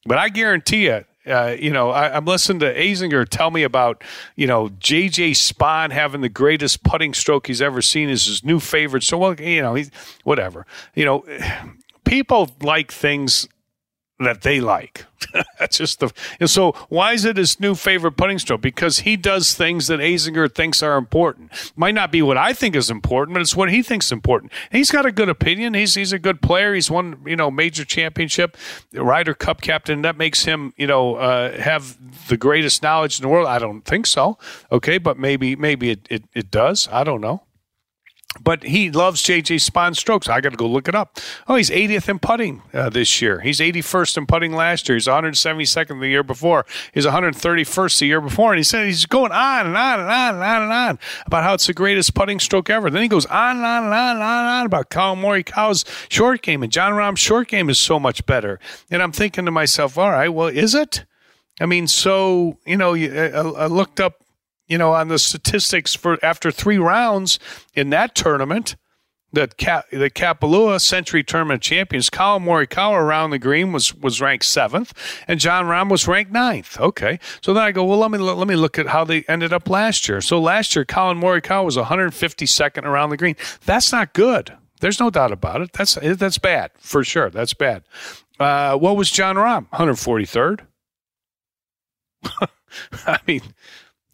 But 0.07 0.19
I 0.19 0.29
guarantee 0.29 0.87
you, 0.87 1.05
uh, 1.27 1.57
you 1.59 1.71
know, 1.71 1.91
I, 1.91 2.17
am 2.17 2.27
listening 2.27 2.61
to 2.61 2.75
Azinger 2.75 3.27
tell 3.27 3.51
me 3.51 3.63
about, 3.63 4.05
you 4.37 4.47
know, 4.47 4.69
JJ 4.69 5.31
Spaun 5.31 5.91
having 5.91 6.21
the 6.21 6.29
greatest 6.29 6.83
putting 6.83 7.15
stroke 7.15 7.47
he's 7.47 7.63
ever 7.63 7.81
seen 7.81 8.11
is 8.11 8.27
his 8.27 8.45
new 8.45 8.61
favorite. 8.61 9.03
So, 9.03 9.17
well, 9.17 9.35
you 9.41 9.63
know, 9.63 9.75
he's 9.75 9.91
whatever. 10.25 10.67
You 10.95 11.07
know, 11.07 11.25
people 12.05 12.51
like 12.61 12.93
things 12.93 13.49
that 14.21 14.43
they 14.43 14.61
like. 14.61 15.07
That's 15.59 15.79
just 15.79 16.01
the. 16.01 16.13
And 16.39 16.49
so, 16.49 16.73
why 16.89 17.13
is 17.13 17.25
it 17.25 17.37
his 17.37 17.59
new 17.59 17.75
favorite 17.75 18.13
putting 18.13 18.39
stroke? 18.39 18.61
Because 18.61 19.01
he 19.01 19.17
does 19.17 19.55
things 19.55 19.87
that 19.89 20.01
Azinger 20.01 20.53
thinks 20.53 20.83
are 20.83 20.97
important. 20.97 21.73
Might 21.77 21.95
not 21.95 22.13
be 22.13 22.23
what 22.23 22.37
I 22.37 22.53
think 22.53 22.77
is 22.77 22.91
important, 22.91 23.35
but 23.35 23.41
it's 23.41 23.57
what 23.57 23.71
he 23.71 23.83
thinks 23.83 24.13
important. 24.13 24.53
And 24.71 24.79
he's 24.79 24.91
got 24.91 25.07
a 25.07 25.13
good 25.13 25.29
opinion. 25.29 25.75
He's 25.75 25.95
he's 25.95 26.13
a 26.13 26.19
good 26.19 26.41
player. 26.41 26.75
He's 26.75 26.91
won 26.91 27.21
you 27.27 27.37
know 27.37 27.51
major 27.51 27.85
championship, 27.85 28.57
Ryder 28.93 29.35
Cup 29.35 29.61
captain. 29.61 30.03
That 30.03 30.17
makes 30.17 30.45
him 30.45 30.73
you 30.77 30.87
know 30.87 31.17
uh, 31.17 31.59
have 31.59 31.99
the 32.29 32.37
greatest 32.37 32.83
knowledge 32.83 33.19
in 33.19 33.23
the 33.23 33.29
world. 33.29 33.49
I 33.49 33.59
don't 33.59 33.83
think 33.83 34.07
so. 34.07 34.39
Okay, 34.71 34.99
but 34.99 35.19
maybe 35.19 35.57
maybe 35.57 35.91
it 35.91 36.07
it, 36.11 36.25
it 36.35 36.51
does. 36.51 36.89
I 36.93 37.05
don't 37.05 37.21
know. 37.21 37.43
But 38.43 38.65
he 38.65 38.91
loves 38.91 39.23
JJ 39.23 39.69
Spaun 39.69 39.95
strokes. 39.95 40.29
I 40.29 40.41
got 40.41 40.51
to 40.51 40.57
go 40.57 40.67
look 40.67 40.89
it 40.89 40.95
up. 40.95 41.19
Oh, 41.47 41.55
he's 41.55 41.71
80th 41.71 42.09
in 42.09 42.19
putting 42.19 42.63
uh, 42.73 42.91
this 42.91 43.23
year. 43.23 43.41
He's 43.41 43.61
81st 43.61 44.19
in 44.19 44.27
putting 44.27 44.53
last 44.53 44.89
year. 44.89 44.97
He's 44.97 45.07
172nd 45.07 46.01
the 46.01 46.09
year 46.09 46.23
before. 46.23 46.67
He's 46.93 47.07
131st 47.07 47.99
the 48.01 48.07
year 48.07 48.21
before. 48.21 48.53
And 48.53 48.59
he 48.59 48.65
said 48.65 48.87
he's 48.87 49.07
going 49.07 49.33
on 49.33 49.67
and 49.67 49.77
on 49.77 50.01
and 50.01 50.11
on 50.11 50.35
and 50.35 50.45
on 50.45 50.63
and 50.63 50.73
on 50.73 50.99
about 51.27 51.45
how 51.45 51.55
it's 51.55 51.67
the 51.67 51.75
greatest 51.75 52.15
putting 52.15 52.41
stroke 52.41 52.69
ever. 52.71 52.91
Then 52.91 53.03
he 53.03 53.09
goes 53.09 53.27
on 53.27 53.57
and 53.57 53.65
on 53.65 53.85
and 53.85 53.95
on 53.95 54.17
and 54.17 54.23
on, 54.23 54.41
and 54.41 54.49
on 54.49 54.67
about 54.67 54.91
Collin 54.91 55.21
Morikawa's 55.21 55.85
short 56.09 56.43
game. 56.43 56.63
And 56.63 56.73
Jon 56.73 56.95
Rahm's 56.95 57.21
short 57.21 57.49
game 57.49 57.71
is 57.71 57.79
so 57.79 58.01
much 58.01 58.27
better. 58.27 58.59
And 58.91 59.03
I'm 59.03 59.13
thinking 59.13 59.45
to 59.45 59.51
myself, 59.51 59.97
all 59.97 60.11
right, 60.11 60.29
well, 60.29 60.49
is 60.49 60.75
it? 60.75 61.05
I 61.61 61.67
mean, 61.67 61.87
so, 61.87 62.59
you 62.67 62.77
know, 62.77 62.95
I, 62.95 63.29
I 63.29 63.67
looked 63.67 64.01
up 64.01 64.24
you 64.67 64.79
know, 64.79 64.93
on 64.93 65.09
the 65.09 65.19
statistics 65.19 65.95
for 65.95 66.19
after 66.25 66.51
three 66.51 66.79
rounds 66.79 67.39
in 67.75 67.91
that 67.91 68.15
tournament, 68.15 68.77
the 69.35 69.49
Cap, 69.49 69.87
the 69.91 70.11
Kapalua 70.11 70.81
Sentry 70.81 71.23
Tournament 71.23 71.61
champions, 71.61 72.09
Collin 72.09 72.45
Morikawa 72.45 72.95
around 72.95 73.31
the 73.31 73.39
green 73.39 73.73
was 73.73 73.95
was 73.95 74.21
ranked 74.21 74.45
seventh, 74.45 74.93
and 75.29 75.41
Jon 75.41 75.67
Rahm 75.67 75.91
was 75.91 76.07
ranked 76.09 76.33
ninth. 76.33 76.81
Okay, 76.81 77.19
so 77.43 77.53
then 77.53 77.65
I 77.65 77.73
go, 77.73 77.85
well, 77.85 77.99
let 77.99 78.11
me 78.11 78.19
let 78.19 78.47
me 78.47 78.57
look 78.57 78.79
at 78.79 78.87
how 78.87 79.05
they 79.05 79.25
ended 79.29 79.53
up 79.53 79.69
last 79.69 80.09
year. 80.09 80.21
So 80.21 80.41
last 80.41 80.75
year, 80.77 80.85
Collin 80.85 81.21
Morikawa 81.21 81.65
was 81.65 81.77
152nd 81.77 82.85
around 82.85 83.11
the 83.11 83.17
green. 83.17 83.37
That's 83.65 83.93
not 83.93 84.15
good. 84.15 84.57
There's 84.81 85.01
no 85.01 85.11
doubt 85.11 85.33
about 85.33 85.61
it. 85.61 85.73
That's 85.73 85.95
that's 85.95 86.39
bad 86.39 86.71
for 86.79 87.05
sure. 87.05 87.31
That's 87.31 87.55
bad. 87.55 87.85
Uh, 88.39 88.77
what 88.77 88.97
was 88.97 89.11
Jon 89.11 89.37
Rahm? 89.37 89.69
143rd. 89.71 90.61
I 93.07 93.19
mean, 93.27 93.43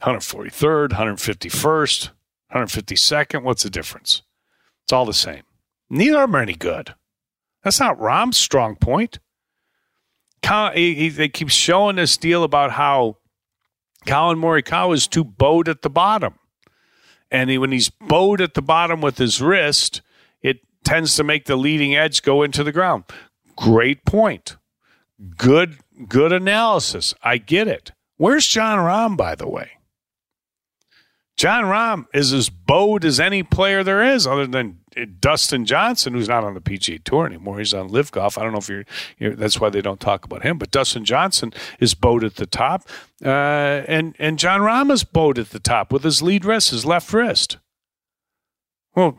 143rd, 0.03 0.91
151st, 0.91 2.11
152nd. 2.55 3.43
What's 3.43 3.63
the 3.63 3.71
difference? 3.71 4.23
It's 4.85 4.93
all 4.93 5.05
the 5.05 5.13
same. 5.13 5.43
Neither 5.89 6.23
of 6.23 6.29
them 6.29 6.37
are 6.37 6.43
any 6.43 6.55
good. 6.55 6.95
That's 7.63 7.81
not 7.81 7.99
Rahm's 7.99 8.37
strong 8.37 8.77
point. 8.77 9.19
They 10.43 11.31
keep 11.33 11.51
showing 11.51 11.97
this 11.97 12.17
deal 12.17 12.45
about 12.45 12.73
how 12.73 13.19
Collin 14.07 14.39
Morikawa 14.39 14.95
is 14.95 15.07
too 15.07 15.25
bowed 15.25 15.69
at 15.69 15.83
the 15.83 15.91
bottom. 15.91 16.35
And 17.31 17.51
he, 17.51 17.59
when 17.59 17.71
he's 17.71 17.91
bowed 17.91 18.41
at 18.41 18.55
the 18.55 18.63
bottom 18.63 19.01
with 19.01 19.19
his 19.19 19.41
wrist, 19.43 20.03
it 20.43 20.61
tends 20.83 21.15
to 21.17 21.25
make 21.25 21.45
the 21.45 21.57
leading 21.57 21.95
edge 21.95 22.23
go 22.23 22.43
into 22.43 22.65
the 22.65 22.73
ground. 22.73 23.05
Great 23.57 24.05
point. 24.05 24.57
Good, 25.37 25.79
good 26.09 26.33
analysis. 26.33 27.15
I 27.23 27.37
get 27.37 27.69
it. 27.69 27.93
Where's 28.17 28.47
Jon 28.47 28.79
Rahm, 28.79 29.17
by 29.17 29.35
the 29.35 29.49
way? 29.49 29.73
Jon 31.41 31.65
Rahm 31.65 32.05
is 32.13 32.35
as 32.35 32.51
bowed 32.51 33.03
as 33.03 33.19
any 33.19 33.43
player 33.43 33.83
there 33.83 34.05
is, 34.05 34.27
other 34.27 34.47
than 34.47 34.81
Dustin 35.21 35.65
Johnson, 35.65 36.13
who's 36.13 36.29
not 36.29 36.45
on 36.45 36.53
the 36.53 36.61
PGA 36.61 37.03
Tour 37.03 37.25
anymore. 37.25 37.61
He's 37.61 37.73
on 37.73 37.89
LIV 37.89 38.11
Golf. 38.11 38.37
I 38.37 38.43
don't 38.43 38.53
know 38.53 38.59
if 38.59 38.69
you're, 38.69 38.85
you're, 39.19 39.35
that's 39.35 39.59
why 39.59 39.71
they 39.71 39.81
don't 39.81 40.01
talk 40.01 40.27
about 40.27 40.43
him. 40.43 40.59
But 40.59 40.71
Dustin 40.71 41.07
Johnson 41.07 41.55
is 41.79 41.95
bowed 41.95 42.25
at 42.25 42.37
the 42.37 42.45
top, 42.45 42.87
uh, 43.25 43.29
and 43.89 44.15
and 44.19 44.39
Jon 44.39 44.61
Rahm 44.61 44.91
is 44.91 45.03
bowed 45.03 45.39
at 45.39 45.49
the 45.49 45.61
top 45.61 45.95
with 45.95 46.05
his 46.05 46.21
lead 46.21 46.45
wrist, 46.45 46.73
his 46.73 46.85
left 46.85 47.11
wrist. 47.11 47.57
Well, 48.95 49.17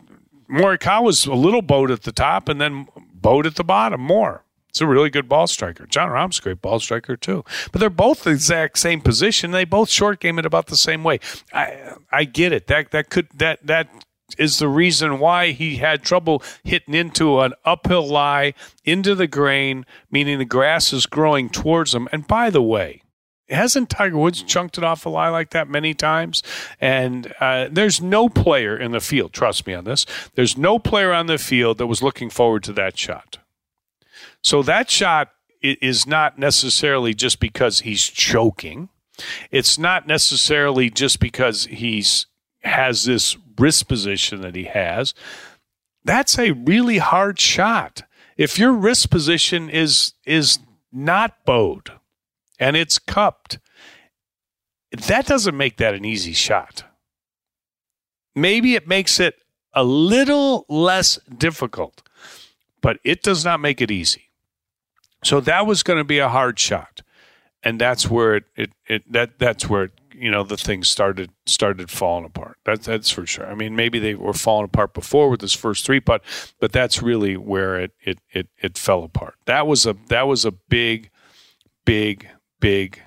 Morikawa 0.47 1.01
was 1.01 1.25
a 1.25 1.33
little 1.33 1.63
bowed 1.63 1.89
at 1.89 2.03
the 2.03 2.11
top, 2.11 2.47
and 2.49 2.61
then 2.61 2.87
bowed 3.15 3.47
at 3.47 3.55
the 3.55 3.63
bottom 3.63 3.99
more. 3.99 4.45
It's 4.71 4.79
a 4.79 4.87
really 4.87 5.09
good 5.09 5.27
ball 5.27 5.47
striker. 5.47 5.85
Jon 5.85 6.09
Rahm's 6.09 6.39
a 6.39 6.43
great 6.43 6.61
ball 6.61 6.79
striker 6.79 7.17
too. 7.17 7.43
But 7.73 7.81
they're 7.81 7.89
both 7.89 8.23
the 8.23 8.29
exact 8.29 8.79
same 8.79 9.01
position. 9.01 9.51
They 9.51 9.65
both 9.65 9.89
short 9.89 10.21
game 10.21 10.39
it 10.39 10.45
about 10.45 10.67
the 10.67 10.77
same 10.77 11.03
way. 11.03 11.19
I 11.53 11.95
I 12.09 12.23
get 12.23 12.53
it. 12.53 12.67
That 12.67 12.91
that 12.91 13.09
could 13.09 13.27
that 13.35 13.59
that 13.67 13.89
is 14.37 14.59
the 14.59 14.69
reason 14.69 15.19
why 15.19 15.51
he 15.51 15.75
had 15.75 16.03
trouble 16.03 16.41
hitting 16.63 16.93
into 16.93 17.41
an 17.41 17.51
uphill 17.65 18.07
lie 18.07 18.53
into 18.85 19.13
the 19.13 19.27
grain, 19.27 19.85
meaning 20.09 20.39
the 20.39 20.45
grass 20.45 20.93
is 20.93 21.05
growing 21.05 21.49
towards 21.49 21.93
him. 21.93 22.07
And 22.13 22.25
by 22.25 22.49
the 22.49 22.61
way, 22.61 23.01
hasn't 23.49 23.89
Tiger 23.89 24.17
Woods 24.17 24.41
chunked 24.41 24.77
it 24.77 24.85
off 24.85 25.05
a 25.05 25.09
lie 25.09 25.27
like 25.27 25.49
that 25.49 25.67
many 25.67 25.93
times? 25.93 26.43
And 26.79 27.33
uh, 27.41 27.67
there's 27.69 27.99
no 27.99 28.29
player 28.29 28.77
in 28.77 28.93
the 28.93 29.01
field, 29.01 29.33
trust 29.33 29.67
me 29.67 29.73
on 29.73 29.83
this, 29.83 30.05
there's 30.35 30.57
no 30.57 30.79
player 30.79 31.11
on 31.11 31.27
the 31.27 31.37
field 31.37 31.77
that 31.79 31.87
was 31.87 32.01
looking 32.01 32.29
forward 32.29 32.63
to 32.63 32.73
that 32.73 32.97
shot. 32.97 33.39
So 34.43 34.63
that 34.63 34.89
shot 34.89 35.29
is 35.61 36.07
not 36.07 36.39
necessarily 36.39 37.13
just 37.13 37.39
because 37.39 37.81
he's 37.81 38.03
choking. 38.03 38.89
It's 39.51 39.77
not 39.77 40.07
necessarily 40.07 40.89
just 40.89 41.19
because 41.19 41.65
he's 41.65 42.25
has 42.63 43.05
this 43.05 43.37
wrist 43.57 43.87
position 43.87 44.41
that 44.41 44.55
he 44.55 44.65
has. 44.65 45.13
That's 46.03 46.37
a 46.37 46.51
really 46.51 46.97
hard 46.97 47.39
shot. 47.39 48.03
If 48.37 48.57
your 48.57 48.73
wrist 48.73 49.09
position 49.09 49.69
is 49.69 50.13
is 50.25 50.59
not 50.91 51.45
bowed 51.45 51.91
and 52.59 52.75
it's 52.75 52.97
cupped, 52.97 53.59
that 54.91 55.27
doesn't 55.27 55.55
make 55.55 55.77
that 55.77 55.93
an 55.93 56.05
easy 56.05 56.33
shot. 56.33 56.83
Maybe 58.35 58.75
it 58.75 58.87
makes 58.87 59.19
it 59.19 59.35
a 59.73 59.83
little 59.83 60.65
less 60.67 61.19
difficult, 61.37 62.01
but 62.81 62.99
it 63.03 63.21
does 63.21 63.45
not 63.45 63.59
make 63.59 63.81
it 63.81 63.91
easy. 63.91 64.30
So 65.23 65.39
that 65.41 65.65
was 65.65 65.83
going 65.83 65.99
to 65.99 66.03
be 66.03 66.19
a 66.19 66.29
hard 66.29 66.59
shot, 66.59 67.01
and 67.63 67.79
that's 67.79 68.09
where 68.09 68.35
it, 68.35 68.43
it, 68.55 68.71
it 68.87 69.11
that 69.11 69.37
that's 69.37 69.69
where 69.69 69.83
it, 69.85 69.91
you 70.13 70.31
know 70.31 70.43
the 70.43 70.57
thing 70.57 70.83
started 70.83 71.31
started 71.45 71.91
falling 71.91 72.25
apart. 72.25 72.57
That's 72.65 72.87
that's 72.87 73.09
for 73.11 73.25
sure. 73.25 73.45
I 73.45 73.55
mean, 73.55 73.75
maybe 73.75 73.99
they 73.99 74.15
were 74.15 74.33
falling 74.33 74.65
apart 74.65 74.93
before 74.93 75.29
with 75.29 75.41
this 75.41 75.53
first 75.53 75.85
three 75.85 75.99
putt, 75.99 76.23
but 76.59 76.71
that's 76.71 77.01
really 77.01 77.37
where 77.37 77.79
it 77.79 77.91
it 78.01 78.19
it 78.31 78.47
it 78.57 78.77
fell 78.77 79.03
apart. 79.03 79.35
That 79.45 79.67
was 79.67 79.85
a 79.85 79.95
that 80.07 80.27
was 80.27 80.43
a 80.43 80.51
big, 80.51 81.11
big 81.85 82.27
big, 82.61 83.01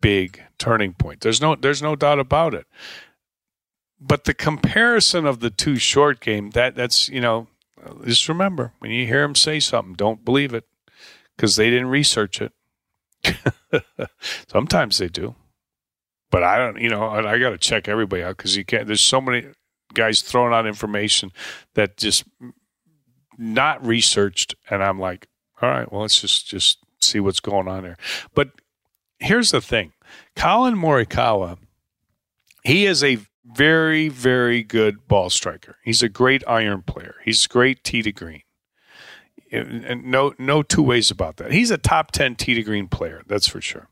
big 0.00 0.42
turning 0.58 0.94
point. 0.94 1.20
There's 1.20 1.40
no 1.40 1.54
there's 1.54 1.82
no 1.82 1.94
doubt 1.94 2.18
about 2.18 2.54
it. 2.54 2.66
But 4.00 4.24
the 4.24 4.34
comparison 4.34 5.24
of 5.24 5.38
the 5.38 5.50
two 5.50 5.76
short 5.76 6.20
game, 6.20 6.50
that 6.50 6.74
that's 6.74 7.08
you 7.08 7.20
know, 7.20 7.46
just 8.04 8.28
remember 8.28 8.72
when 8.80 8.90
you 8.90 9.06
hear 9.06 9.22
him 9.22 9.36
say 9.36 9.60
something, 9.60 9.94
don't 9.94 10.24
believe 10.24 10.52
it 10.52 10.64
because 11.36 11.56
they 11.56 11.70
didn't 11.70 11.88
research 11.88 12.40
it. 12.40 12.52
Sometimes 14.48 14.98
they 14.98 15.08
do, 15.08 15.34
but 16.30 16.42
I 16.42 16.58
don't. 16.58 16.80
You 16.80 16.88
know, 16.88 17.02
I, 17.04 17.34
I 17.34 17.38
got 17.38 17.50
to 17.50 17.58
check 17.58 17.88
everybody 17.88 18.22
out 18.22 18.36
because 18.36 18.56
you 18.56 18.64
can't. 18.64 18.86
There's 18.86 19.00
so 19.00 19.20
many 19.20 19.46
guys 19.94 20.22
throwing 20.22 20.52
out 20.52 20.66
information 20.66 21.32
that 21.74 21.96
just 21.96 22.24
not 23.38 23.84
researched, 23.84 24.54
and 24.70 24.82
I'm 24.82 24.98
like, 25.00 25.28
all 25.60 25.68
right, 25.68 25.90
well, 25.90 26.02
let's 26.02 26.20
just 26.20 26.46
just 26.48 26.78
see 27.00 27.20
what's 27.20 27.40
going 27.40 27.68
on 27.68 27.82
there. 27.82 27.96
But 28.34 28.50
here's 29.18 29.50
the 29.50 29.60
thing, 29.60 29.92
Collin 30.34 30.76
Morikawa, 30.76 31.58
he 32.64 32.86
is 32.86 33.02
a 33.02 33.18
very 33.44 34.08
very 34.08 34.62
good 34.62 35.08
ball 35.08 35.30
striker. 35.30 35.76
He's 35.84 36.02
a 36.02 36.08
great 36.08 36.42
iron 36.46 36.82
player. 36.82 37.16
He's 37.24 37.46
great 37.46 37.82
tee 37.84 38.02
to 38.02 38.12
green 38.12 38.42
and 39.52 40.04
no 40.04 40.34
no 40.38 40.62
two 40.62 40.82
ways 40.82 41.10
about 41.10 41.36
that. 41.36 41.52
He's 41.52 41.70
a 41.70 41.78
top 41.78 42.10
ten 42.10 42.34
tee 42.34 42.54
to 42.54 42.62
green 42.62 42.88
player, 42.88 43.22
that's 43.26 43.48
for 43.48 43.60
sure. 43.60 43.88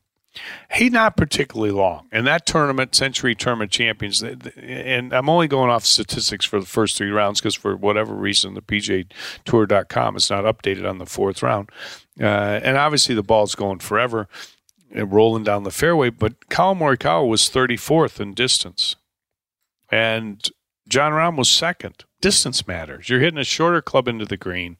He's 0.73 0.91
not 0.91 1.15
particularly 1.15 1.71
long. 1.71 2.07
And 2.11 2.27
that 2.27 2.45
tournament, 2.45 2.93
Sentry 2.93 3.35
Tournament 3.35 3.71
Champions, 3.71 4.21
and 4.21 5.13
I'm 5.13 5.29
only 5.29 5.47
going 5.47 5.69
off 5.69 5.85
statistics 5.85 6.45
for 6.45 6.59
the 6.59 6.65
first 6.65 6.97
three 6.97 7.09
rounds 7.09 7.39
because 7.39 7.55
for 7.55 7.75
whatever 7.75 8.13
reason, 8.13 8.53
the 8.53 8.61
PGA 8.61 9.09
Tour.com 9.45 10.15
is 10.15 10.29
not 10.29 10.43
updated 10.43 10.87
on 10.87 10.97
the 10.97 11.05
fourth 11.05 11.41
round. 11.41 11.69
Uh, 12.19 12.59
and 12.63 12.77
obviously, 12.77 13.15
the 13.15 13.23
ball's 13.23 13.55
going 13.55 13.79
forever, 13.79 14.27
uh, 14.95 15.05
rolling 15.05 15.43
down 15.43 15.63
the 15.63 15.71
fairway. 15.71 16.09
But 16.09 16.49
Collin 16.49 16.79
Morikawa 16.79 17.27
was 17.27 17.49
34th 17.49 18.19
in 18.19 18.33
distance, 18.33 18.95
and 19.89 20.49
Jon 20.87 21.13
Rahm 21.13 21.37
was 21.37 21.49
second 21.49 22.05
distance 22.21 22.67
matters. 22.67 23.09
You're 23.09 23.19
hitting 23.19 23.39
a 23.39 23.43
shorter 23.43 23.81
club 23.81 24.07
into 24.07 24.25
the 24.25 24.37
green. 24.37 24.77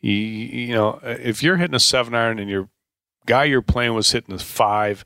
You, 0.00 0.12
you 0.12 0.74
know, 0.74 1.00
if 1.02 1.42
you're 1.42 1.56
hitting 1.56 1.74
a 1.74 1.80
seven 1.80 2.14
iron 2.14 2.38
and 2.38 2.50
your 2.50 2.68
guy 3.26 3.44
you're 3.44 3.62
playing 3.62 3.94
was 3.94 4.12
hitting 4.12 4.34
a 4.34 4.38
five, 4.38 5.04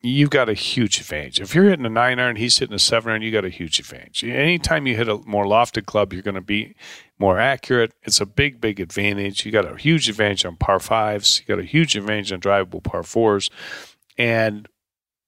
you've 0.00 0.30
got 0.30 0.48
a 0.48 0.54
huge 0.54 0.98
advantage. 0.98 1.40
If 1.40 1.54
you're 1.54 1.68
hitting 1.68 1.86
a 1.86 1.90
nine 1.90 2.18
iron, 2.18 2.36
he's 2.36 2.58
hitting 2.58 2.74
a 2.74 2.80
seven 2.80 3.12
iron, 3.12 3.22
you 3.22 3.30
got 3.30 3.44
a 3.44 3.50
huge 3.50 3.78
advantage. 3.78 4.24
Anytime 4.24 4.86
you 4.86 4.96
hit 4.96 5.08
a 5.08 5.18
more 5.18 5.44
lofted 5.44 5.86
club, 5.86 6.12
you're 6.12 6.22
going 6.22 6.34
to 6.36 6.40
be 6.40 6.74
more 7.18 7.38
accurate. 7.38 7.92
It's 8.02 8.20
a 8.20 8.26
big, 8.26 8.60
big 8.60 8.80
advantage. 8.80 9.44
You 9.44 9.52
got 9.52 9.70
a 9.70 9.76
huge 9.76 10.08
advantage 10.08 10.44
on 10.44 10.56
par 10.56 10.80
fives. 10.80 11.40
You 11.40 11.54
got 11.54 11.62
a 11.62 11.66
huge 11.66 11.96
advantage 11.96 12.32
on 12.32 12.40
drivable 12.40 12.82
par 12.82 13.02
fours. 13.02 13.50
And 14.16 14.68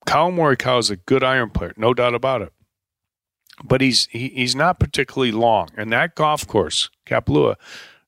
Collin 0.06 0.36
Morikawa 0.36 0.80
is 0.80 0.90
a 0.90 0.96
good 0.96 1.22
iron 1.22 1.50
player, 1.50 1.74
no 1.76 1.94
doubt 1.94 2.14
about 2.14 2.42
it 2.42 2.52
but 3.62 3.80
he's 3.80 4.06
he, 4.06 4.28
he's 4.28 4.54
not 4.54 4.78
particularly 4.78 5.32
long. 5.32 5.68
And 5.76 5.92
that 5.92 6.14
golf 6.14 6.46
course, 6.46 6.90
Kapalua, 7.06 7.56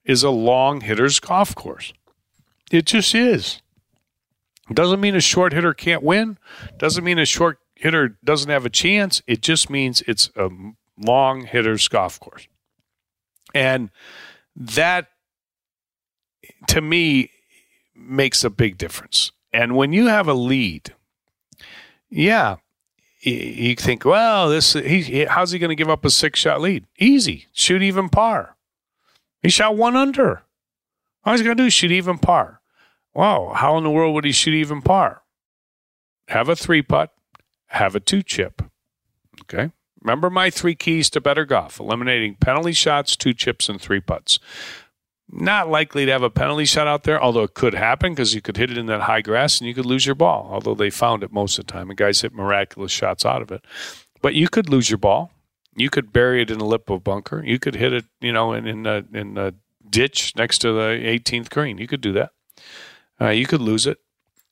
is 0.04 0.22
a 0.22 0.30
long 0.30 0.80
hitter's 0.80 1.20
golf 1.20 1.54
course. 1.54 1.92
It 2.70 2.86
just 2.86 3.14
is. 3.14 3.60
Doesn't 4.72 5.00
mean 5.00 5.14
a 5.14 5.20
short 5.20 5.52
hitter 5.52 5.74
can't 5.74 6.02
win. 6.02 6.38
Doesn't 6.78 7.04
mean 7.04 7.18
a 7.18 7.26
short 7.26 7.58
hitter 7.74 8.16
doesn't 8.24 8.50
have 8.50 8.64
a 8.64 8.70
chance. 8.70 9.22
It 9.26 9.42
just 9.42 9.68
means 9.68 10.02
it's 10.06 10.30
a 10.36 10.48
long 10.98 11.42
hitter's 11.42 11.86
golf 11.88 12.18
course. 12.18 12.48
And 13.54 13.90
that, 14.56 15.08
to 16.68 16.80
me, 16.80 17.30
makes 17.94 18.42
a 18.42 18.50
big 18.50 18.78
difference. 18.78 19.32
And 19.52 19.76
when 19.76 19.92
you 19.92 20.06
have 20.06 20.26
a 20.26 20.34
lead, 20.34 20.94
yeah, 22.10 22.56
you 23.30 23.74
think, 23.76 24.04
well, 24.04 24.48
this 24.48 24.74
he, 24.74 25.24
how's 25.24 25.50
he 25.50 25.58
going 25.58 25.70
to 25.70 25.74
give 25.74 25.88
up 25.88 26.04
a 26.04 26.10
six 26.10 26.38
shot 26.40 26.60
lead? 26.60 26.84
Easy, 26.98 27.46
shoot 27.52 27.82
even 27.82 28.08
par. 28.08 28.56
He 29.42 29.48
shot 29.48 29.76
one 29.76 29.96
under. 29.96 30.42
All 31.24 31.32
he's 31.32 31.42
going 31.42 31.56
to 31.56 31.62
do 31.62 31.66
is 31.66 31.72
shoot 31.72 31.90
even 31.90 32.18
par. 32.18 32.60
Wow, 33.14 33.52
how 33.54 33.78
in 33.78 33.84
the 33.84 33.90
world 33.90 34.14
would 34.14 34.24
he 34.24 34.32
shoot 34.32 34.54
even 34.54 34.82
par? 34.82 35.22
Have 36.28 36.48
a 36.48 36.56
three 36.56 36.82
putt, 36.82 37.12
have 37.66 37.94
a 37.94 38.00
two 38.00 38.22
chip. 38.22 38.62
Okay. 39.42 39.70
Remember 40.00 40.28
my 40.28 40.50
three 40.50 40.74
keys 40.74 41.08
to 41.10 41.20
better 41.20 41.46
golf 41.46 41.80
eliminating 41.80 42.34
penalty 42.34 42.72
shots, 42.72 43.16
two 43.16 43.32
chips, 43.32 43.68
and 43.70 43.80
three 43.80 44.00
putts 44.00 44.38
not 45.30 45.68
likely 45.68 46.06
to 46.06 46.12
have 46.12 46.22
a 46.22 46.30
penalty 46.30 46.64
shot 46.64 46.86
out 46.86 47.04
there, 47.04 47.22
although 47.22 47.42
it 47.44 47.54
could 47.54 47.74
happen 47.74 48.12
because 48.12 48.34
you 48.34 48.40
could 48.40 48.56
hit 48.56 48.70
it 48.70 48.78
in 48.78 48.86
that 48.86 49.02
high 49.02 49.20
grass 49.20 49.58
and 49.58 49.68
you 49.68 49.74
could 49.74 49.86
lose 49.86 50.06
your 50.06 50.14
ball. 50.14 50.48
Although 50.50 50.74
they 50.74 50.90
found 50.90 51.22
it 51.22 51.32
most 51.32 51.58
of 51.58 51.66
the 51.66 51.72
time, 51.72 51.90
and 51.90 51.96
guys 51.96 52.20
hit 52.20 52.34
miraculous 52.34 52.92
shots 52.92 53.24
out 53.24 53.42
of 53.42 53.50
it. 53.50 53.64
But 54.22 54.34
you 54.34 54.48
could 54.48 54.68
lose 54.68 54.90
your 54.90 54.98
ball. 54.98 55.32
You 55.76 55.90
could 55.90 56.12
bury 56.12 56.40
it 56.40 56.50
in 56.50 56.58
the 56.58 56.64
lip 56.64 56.88
of 56.88 56.96
a 56.96 57.00
bunker. 57.00 57.42
You 57.44 57.58
could 57.58 57.74
hit 57.74 57.92
it, 57.92 58.04
you 58.20 58.32
know, 58.32 58.52
in 58.52 58.66
in 58.66 58.82
the, 58.84 59.06
in 59.12 59.34
the 59.34 59.54
ditch 59.88 60.34
next 60.36 60.58
to 60.58 60.72
the 60.72 61.00
18th 61.02 61.50
green. 61.50 61.78
You 61.78 61.86
could 61.86 62.00
do 62.00 62.12
that. 62.12 62.30
Uh, 63.20 63.28
you 63.28 63.46
could 63.46 63.60
lose 63.60 63.86
it. 63.86 63.98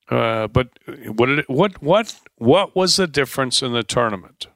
Uh, 0.09 0.47
but 0.49 0.69
what 1.07 1.29
it, 1.29 1.49
what 1.49 1.83
what 1.83 2.15
what 2.37 2.77
was 2.77 2.97
the 2.97 3.07
difference 3.07 3.63
in 3.63 3.73
the 3.73 3.83
tournament? 3.83 4.47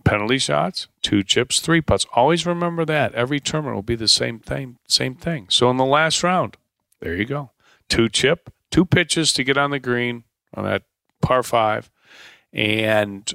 Penalty 0.00 0.38
shots, 0.38 0.88
two 1.02 1.22
chips, 1.22 1.60
three 1.60 1.80
putts. 1.80 2.06
Always 2.14 2.46
remember 2.46 2.84
that. 2.84 3.14
Every 3.14 3.40
tournament 3.40 3.74
will 3.74 3.82
be 3.82 3.96
the 3.96 4.08
same 4.08 4.38
thing. 4.38 4.78
Same 4.88 5.14
thing. 5.14 5.46
So 5.50 5.70
in 5.70 5.76
the 5.76 5.84
last 5.84 6.22
round, 6.22 6.56
there 7.00 7.14
you 7.14 7.24
go. 7.24 7.50
Two 7.88 8.08
chip, 8.08 8.50
two 8.70 8.84
pitches 8.84 9.32
to 9.34 9.44
get 9.44 9.58
on 9.58 9.70
the 9.70 9.78
green 9.78 10.24
on 10.54 10.64
that 10.64 10.82
par 11.20 11.42
five, 11.42 11.90
and 12.52 13.32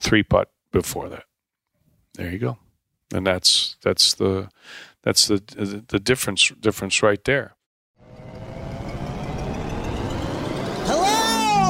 three 0.00 0.22
putt 0.22 0.50
before 0.72 1.08
that. 1.08 1.24
There 2.14 2.30
you 2.30 2.38
go. 2.38 2.58
And 3.12 3.26
that's 3.26 3.76
that's 3.82 4.14
the 4.14 4.48
that's 5.02 5.26
the 5.26 5.84
the 5.88 5.98
difference 5.98 6.50
difference 6.60 7.02
right 7.02 7.22
there. 7.24 7.54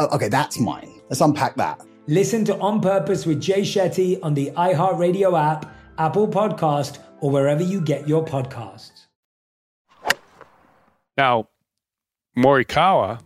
Oh, 0.00 0.08
okay, 0.16 0.28
that's 0.28 0.58
mine. 0.58 0.90
Let's 1.10 1.20
unpack 1.20 1.56
that. 1.56 1.82
Listen 2.06 2.42
to 2.46 2.58
On 2.58 2.80
Purpose 2.80 3.26
with 3.26 3.38
Jay 3.38 3.60
Shetty 3.60 4.18
on 4.22 4.32
the 4.32 4.50
iHeartRadio 4.52 5.38
app, 5.38 5.70
Apple 5.98 6.26
Podcast, 6.26 6.98
or 7.20 7.30
wherever 7.30 7.62
you 7.62 7.82
get 7.82 8.08
your 8.08 8.24
podcasts. 8.24 9.06
Now, 11.18 11.50
Morikawa 12.34 13.20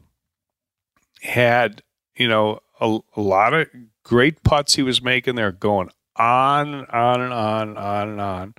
had 1.23 1.85
you 2.17 2.29
know, 2.29 2.61
a, 2.81 2.99
a 3.17 3.21
lot 3.21 3.55
of 3.55 3.69
great 4.03 4.43
putts 4.43 4.75
he 4.75 4.83
was 4.83 5.03
making 5.03 5.35
there, 5.37 5.53
going 5.53 5.91
on 6.17 6.75
and 6.75 6.87
on 6.89 7.21
and 7.21 7.33
on, 7.33 7.77
on 7.77 8.09
and 8.09 8.21
on 8.21 8.55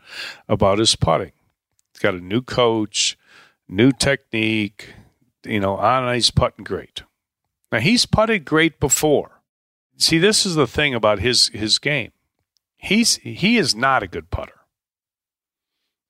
about 0.47 0.79
his 0.79 0.95
putting. 0.95 1.31
He's 1.93 2.01
got 2.01 2.13
a 2.13 2.21
new 2.21 2.41
coach, 2.41 3.17
new 3.67 3.91
technique, 3.91 4.93
you 5.45 5.59
know, 5.59 5.77
on 5.77 6.05
and 6.05 6.15
he's 6.15 6.31
putting 6.31 6.63
great. 6.63 7.03
Now 7.71 7.79
he's 7.79 8.05
putted 8.05 8.45
great 8.45 8.79
before. 8.79 9.41
See, 9.97 10.17
this 10.17 10.45
is 10.45 10.55
the 10.55 10.67
thing 10.67 10.93
about 10.93 11.19
his 11.19 11.47
his 11.49 11.77
game. 11.77 12.11
He's 12.77 13.15
he 13.17 13.57
is 13.57 13.75
not 13.75 14.03
a 14.03 14.07
good 14.07 14.29
putter. 14.29 14.59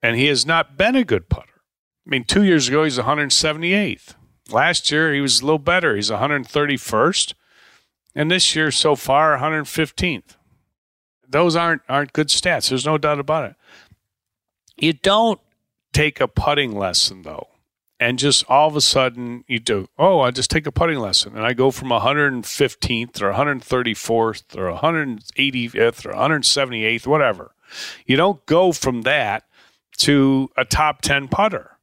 And 0.02 0.16
he 0.16 0.28
has 0.28 0.46
not 0.46 0.78
been 0.78 0.96
a 0.96 1.04
good 1.04 1.30
putter. 1.30 1.62
I 2.06 2.10
mean, 2.10 2.24
two 2.24 2.44
years 2.44 2.68
ago 2.68 2.84
he's 2.84 2.98
178th. 2.98 4.16
Last 4.52 4.92
year 4.92 5.14
he 5.14 5.22
was 5.22 5.42
a 5.42 5.46
little 5.46 5.60
better. 5.60 5.96
He's 5.96 6.12
131st, 6.12 7.34
and 8.14 8.30
this 8.30 8.56
year 8.56 8.70
so 8.70 8.96
far 8.96 9.38
115th. 9.38 10.36
Those 11.28 11.56
aren't 11.56 11.82
aren't 11.90 12.14
good 12.14 12.28
stats. 12.28 12.70
There's 12.70 12.86
no 12.86 12.98
doubt 12.98 13.20
about 13.20 13.50
it. 13.52 13.56
You 14.78 14.94
don't 14.94 15.40
take 15.94 16.20
a 16.20 16.28
putting 16.28 16.78
lesson 16.78 17.24
though, 17.24 17.48
and 18.00 18.20
just 18.20 18.44
all 18.50 18.68
of 18.68 18.76
a 18.76 18.82
sudden 18.82 19.44
you 19.48 19.60
do. 19.60 19.88
Oh, 19.98 20.20
I 20.22 20.32
just 20.32 20.52
take 20.52 20.68
a 20.68 20.72
putting 20.72 21.00
lesson, 21.00 21.36
and 21.36 21.46
I 21.46 21.54
go 21.54 21.72
from 21.72 21.90
115th 21.90 23.22
or 23.22 23.34
134th 23.34 24.58
or 24.58 24.72
185th 24.72 26.06
or 26.06 26.14
178th, 26.14 27.08
whatever. 27.08 27.56
You 28.06 28.18
don't 28.18 28.46
go 28.46 28.72
from 28.72 29.04
that 29.04 29.44
to 29.98 30.50
a 30.58 30.66
top 30.66 31.02
10 31.02 31.30
putter 31.30 31.76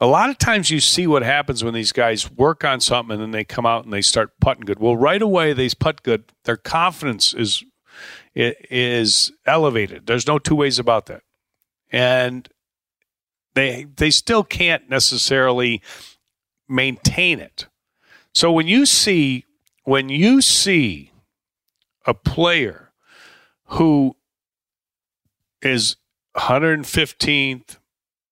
a 0.00 0.06
lot 0.06 0.28
of 0.28 0.38
times 0.38 0.70
you 0.70 0.80
see 0.80 1.06
what 1.06 1.22
happens 1.22 1.64
when 1.64 1.74
these 1.74 1.92
guys 1.92 2.30
work 2.30 2.64
on 2.64 2.80
something 2.80 3.14
and 3.14 3.22
then 3.22 3.30
they 3.30 3.44
come 3.44 3.64
out 3.64 3.84
and 3.84 3.92
they 3.92 4.02
start 4.02 4.32
putting 4.40 4.64
good. 4.64 4.78
Well, 4.78 4.96
right 4.96 5.22
away 5.22 5.52
they 5.52 5.68
putt 5.70 6.02
good. 6.02 6.24
Their 6.44 6.56
confidence 6.56 7.32
is 7.32 7.64
is 8.34 9.32
elevated. 9.46 10.06
There's 10.06 10.26
no 10.26 10.38
two 10.38 10.54
ways 10.54 10.78
about 10.78 11.06
that, 11.06 11.22
and 11.90 12.46
they 13.56 13.86
they 13.96 14.10
still 14.10 14.44
can't 14.44 14.88
necessarily 14.88 15.82
maintain 16.68 17.40
it. 17.40 17.66
So 18.32 18.52
when 18.52 18.68
you 18.68 18.86
see 18.86 19.44
when 19.82 20.08
you 20.08 20.40
see 20.40 21.10
a 22.04 22.14
player 22.14 22.92
who 23.64 24.14
is 25.62 25.96
115th 26.36 27.78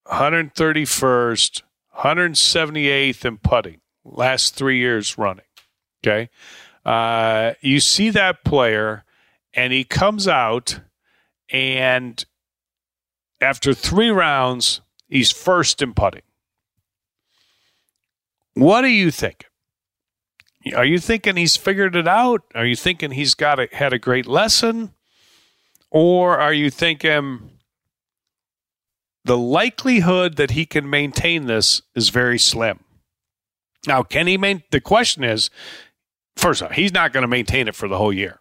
131st, 0.07 1.63
178th 1.99 3.25
in 3.25 3.39
putting 3.39 3.81
last 4.05 4.55
three 4.55 4.79
years 4.79 5.17
running. 5.17 5.47
Okay. 6.05 6.29
Uh, 6.85 7.55
you 7.63 7.81
see 7.81 8.11
that 8.11 8.45
player, 8.45 9.05
and 9.55 9.73
he 9.73 9.85
comes 9.85 10.29
out, 10.29 10.81
and 11.51 12.27
after 13.41 13.73
three 13.73 14.11
rounds, 14.11 14.83
he's 15.09 15.31
first 15.31 15.83
in 15.83 15.95
putting. 15.95 16.23
What 18.55 18.85
are 18.85 18.89
you 18.89 19.11
thinking? 19.11 19.49
Are 20.75 20.85
you 20.85 20.99
thinking 20.99 21.37
he's 21.37 21.57
figured 21.57 21.95
it 21.97 22.09
out? 22.09 22.43
Are 22.55 22.65
you 22.65 22.77
thinking 22.77 23.11
he's 23.11 23.35
got 23.35 23.61
a, 23.61 23.69
had 23.73 23.93
a 23.93 23.99
great 23.99 24.27
lesson? 24.27 24.95
Or 25.91 26.39
are 26.39 26.53
you 26.53 26.71
thinking 26.71 27.55
the 29.25 29.39
likelihood 29.39 30.37
that 30.37 30.53
he 30.53 30.67
can 30.67 30.89
maintain 30.89 31.47
this 31.47 31.83
is 31.95 32.11
very 32.11 32.39
slim. 32.39 32.81
Now, 33.87 34.03
can 34.03 34.27
he 34.27 34.37
maintain? 34.37 34.65
The 34.71 34.81
question 34.81 35.25
is, 35.25 35.51
first 36.37 36.63
off, 36.63 36.73
he's 36.73 36.93
not 36.93 37.13
going 37.13 37.23
to 37.23 37.29
maintain 37.29 37.69
it 37.69 37.75
for 37.75 37.89
the 37.89 37.99
whole 37.99 38.13
year. 38.13 38.41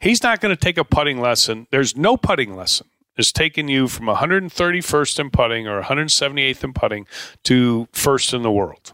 He's 0.00 0.22
not 0.22 0.40
going 0.40 0.54
to 0.54 0.60
take 0.60 0.78
a 0.78 0.84
putting 0.84 1.20
lesson. 1.20 1.66
There's 1.70 1.96
no 1.96 2.16
putting 2.16 2.56
lesson. 2.56 2.88
It's 3.16 3.32
taken 3.32 3.68
you 3.68 3.88
from 3.88 4.06
131st 4.06 5.18
in 5.18 5.30
putting 5.30 5.68
or 5.68 5.82
178th 5.82 6.64
in 6.64 6.72
putting 6.72 7.06
to 7.44 7.88
first 7.92 8.32
in 8.32 8.42
the 8.42 8.50
world. 8.50 8.92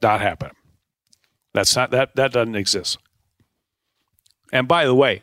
Not 0.00 0.20
happening. 0.20 0.54
That's 1.52 1.76
not 1.76 1.90
that 1.90 2.16
that 2.16 2.32
doesn't 2.32 2.54
exist. 2.54 2.98
And 4.52 4.66
by 4.66 4.86
the 4.86 4.94
way, 4.94 5.22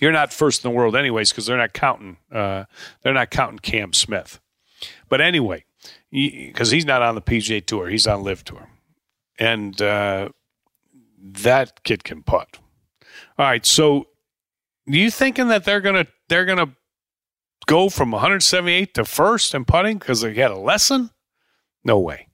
you're 0.00 0.12
not 0.12 0.32
first 0.32 0.64
in 0.64 0.70
the 0.70 0.76
world, 0.76 0.96
anyways, 0.96 1.30
because 1.30 1.46
they're 1.46 1.56
not 1.56 1.72
counting. 1.72 2.16
Uh, 2.30 2.64
they're 3.02 3.14
not 3.14 3.30
counting 3.30 3.58
Cam 3.58 3.92
Smith. 3.92 4.40
But 5.08 5.20
anyway, 5.20 5.64
because 6.10 6.70
he, 6.70 6.78
he's 6.78 6.86
not 6.86 7.02
on 7.02 7.14
the 7.14 7.22
PGA 7.22 7.64
Tour, 7.64 7.88
he's 7.88 8.06
on 8.06 8.22
LIV 8.22 8.44
Tour, 8.44 8.68
and 9.38 9.80
uh, 9.80 10.30
that 11.20 11.82
kid 11.84 12.04
can 12.04 12.22
putt. 12.22 12.58
All 13.38 13.46
right, 13.46 13.64
so 13.64 14.08
you 14.86 15.10
thinking 15.10 15.48
that 15.48 15.64
they're 15.64 15.80
gonna 15.80 16.06
they're 16.28 16.46
gonna 16.46 16.74
go 17.70 17.88
from 17.88 18.10
178 18.10 18.94
to 18.94 19.04
first 19.04 19.54
in 19.54 19.64
putting 19.64 19.98
because 19.98 20.22
they 20.22 20.34
had 20.34 20.50
a 20.50 20.58
lesson? 20.58 21.10
No 21.84 22.00
way. 22.00 22.26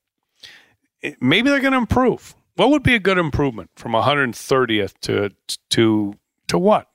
It, 1.03 1.21
maybe 1.21 1.51
they're 1.51 1.61
going 1.61 1.73
to 1.73 1.79
improve. 1.79 2.35
What 2.55 2.71
would 2.71 2.83
be 2.83 2.95
a 2.95 2.99
good 2.99 3.19
improvement 3.19 3.71
from 3.77 3.93
130th 3.93 4.95
to 5.03 5.31
to 5.71 6.15
to 6.49 6.59
what? 6.59 6.89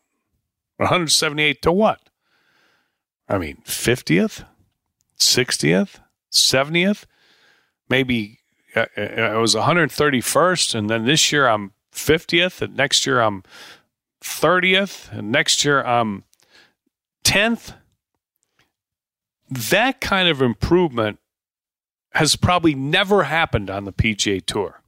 178 0.77 1.61
to 1.61 1.71
what? 1.71 2.09
I 3.29 3.37
mean, 3.37 3.57
50th, 3.65 4.43
60th, 5.19 5.99
70th, 6.31 7.05
maybe 7.87 8.39
uh, 8.75 8.87
uh, 8.97 9.01
I 9.01 9.37
was 9.37 9.53
131st, 9.53 10.75
and 10.75 10.89
then 10.89 11.05
this 11.05 11.31
year 11.31 11.47
I'm 11.47 11.73
50th, 11.93 12.61
and 12.61 12.75
next 12.75 13.05
year 13.05 13.21
I'm 13.21 13.43
30th, 14.23 15.11
and 15.11 15.31
next 15.31 15.63
year 15.63 15.83
I'm 15.83 16.23
10th. 17.23 17.75
That 19.51 20.01
kind 20.01 20.27
of 20.27 20.41
improvement 20.41 21.19
has 22.13 22.35
probably 22.35 22.73
never 22.73 23.23
happened 23.23 23.69
on 23.69 23.85
the 23.85 23.93
PGA 23.93 24.43
Tour. 24.45 24.81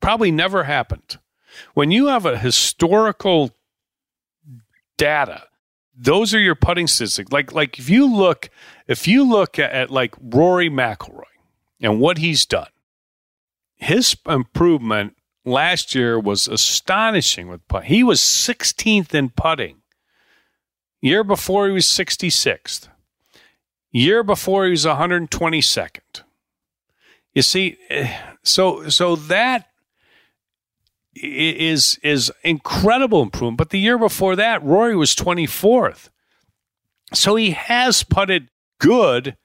Probably 0.00 0.30
never 0.30 0.64
happened. 0.64 1.18
When 1.74 1.90
you 1.90 2.06
have 2.06 2.26
a 2.26 2.38
historical 2.38 3.54
data. 4.96 5.44
Those 5.98 6.34
are 6.34 6.40
your 6.40 6.54
putting 6.54 6.86
statistics. 6.86 7.32
Like 7.32 7.52
like 7.52 7.78
if 7.78 7.88
you 7.88 8.06
look 8.06 8.50
if 8.86 9.08
you 9.08 9.24
look 9.24 9.58
at, 9.58 9.72
at 9.72 9.90
like 9.90 10.14
Rory 10.20 10.68
McIlroy 10.68 11.22
and 11.80 12.00
what 12.00 12.18
he's 12.18 12.44
done, 12.44 12.68
his 13.76 14.14
improvement 14.26 15.16
last 15.44 15.94
year 15.94 16.18
was 16.20 16.48
astonishing 16.48 17.48
with 17.48 17.66
putting. 17.66 17.88
He 17.88 18.02
was 18.02 18.20
16th 18.20 19.14
in 19.14 19.30
putting 19.30 19.82
Year 21.00 21.22
before 21.22 21.66
he 21.66 21.72
was 21.72 21.84
66th. 21.84 22.88
Year 23.92 24.22
before 24.22 24.64
he 24.64 24.70
was 24.70 24.84
122nd. 24.84 26.22
You 27.34 27.42
see, 27.42 27.76
eh, 27.90 28.16
so 28.42 28.88
so 28.88 29.16
that 29.16 29.68
is 31.14 31.98
is 32.02 32.32
incredible 32.42 33.22
improvement. 33.22 33.58
But 33.58 33.70
the 33.70 33.78
year 33.78 33.98
before 33.98 34.36
that, 34.36 34.62
Rory 34.62 34.96
was 34.96 35.14
24th. 35.14 36.08
So 37.12 37.36
he 37.36 37.50
has 37.52 38.02
putted 38.02 38.48
good 38.78 39.36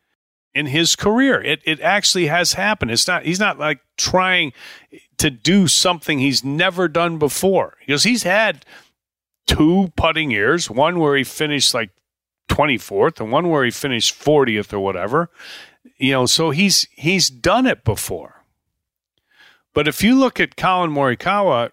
in 0.54 0.68
his 0.68 0.96
career. 0.96 1.42
It 1.42 1.62
it 1.66 1.80
actually 1.82 2.28
has 2.28 2.54
happened. 2.54 2.92
It's 2.92 3.08
not 3.08 3.26
he's 3.26 3.40
not 3.40 3.60
like 3.60 3.80
trying 3.98 4.54
to 5.18 5.30
do 5.30 5.68
something 5.68 6.20
he's 6.20 6.44
never 6.44 6.88
done 6.88 7.18
before. 7.18 7.78
Because 7.80 8.04
he's 8.04 8.24
had 8.24 8.66
two 9.48 9.92
putting 9.96 10.32
years, 10.32 10.70
one 10.70 11.00
where 11.00 11.16
he 11.16 11.24
finished 11.24 11.74
like 11.74 11.92
24th 12.50 13.20
and 13.20 13.32
one 13.32 13.50
where 13.50 13.64
he 13.64 13.72
finished 13.72 14.20
40th 14.20 14.74
or 14.74 14.80
whatever. 14.80 15.30
You 15.98 16.12
know, 16.12 16.26
so 16.26 16.52
he's 16.52 16.88
he's 16.92 17.30
done 17.30 17.66
it 17.66 17.84
before. 17.84 18.44
But 19.74 19.88
if 19.88 20.04
you 20.04 20.16
look 20.16 20.40
at 20.40 20.58
Collin 20.58 20.92
Morikawa, 20.92 21.72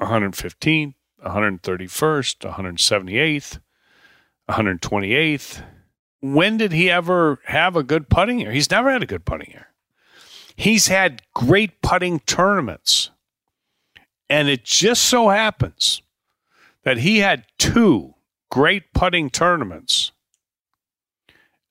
115th, 0.00 0.94
131st, 1.24 2.38
178th, 2.38 3.60
128th, 4.48 5.62
when 6.20 6.56
did 6.56 6.72
he 6.72 6.90
ever 6.90 7.40
have 7.46 7.76
a 7.76 7.82
good 7.82 8.08
putting 8.08 8.40
year? 8.40 8.52
He's 8.52 8.70
never 8.70 8.90
had 8.90 9.02
a 9.02 9.06
good 9.06 9.24
putting 9.24 9.50
year. 9.50 9.68
He's 10.56 10.88
had 10.88 11.22
great 11.34 11.82
putting 11.82 12.20
tournaments. 12.20 13.10
And 14.28 14.48
it 14.48 14.64
just 14.64 15.02
so 15.02 15.28
happens 15.28 16.00
that 16.84 16.98
he 16.98 17.18
had 17.18 17.44
two 17.58 18.14
great 18.52 18.92
putting 18.92 19.30
tournaments, 19.30 20.12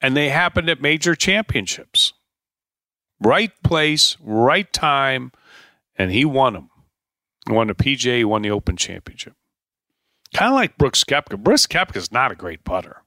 and 0.00 0.16
they 0.16 0.30
happened 0.30 0.68
at 0.68 0.82
major 0.82 1.14
championships. 1.14 2.12
Right 3.20 3.52
place, 3.62 4.16
right 4.20 4.70
time, 4.72 5.30
and 5.96 6.10
he 6.10 6.24
won 6.24 6.54
them. 6.54 6.70
He 7.46 7.54
won 7.54 7.68
the 7.68 7.74
PGA, 7.74 8.16
he 8.16 8.24
won 8.24 8.42
the 8.42 8.50
Open 8.50 8.76
Championship. 8.76 9.34
Kind 10.34 10.48
of 10.48 10.56
like 10.56 10.76
Brooks 10.76 11.04
Koepka. 11.04 11.38
Brooks 11.38 11.68
Koepka 11.68 11.96
is 11.96 12.10
not 12.10 12.32
a 12.32 12.34
great 12.34 12.64
putter. 12.64 13.02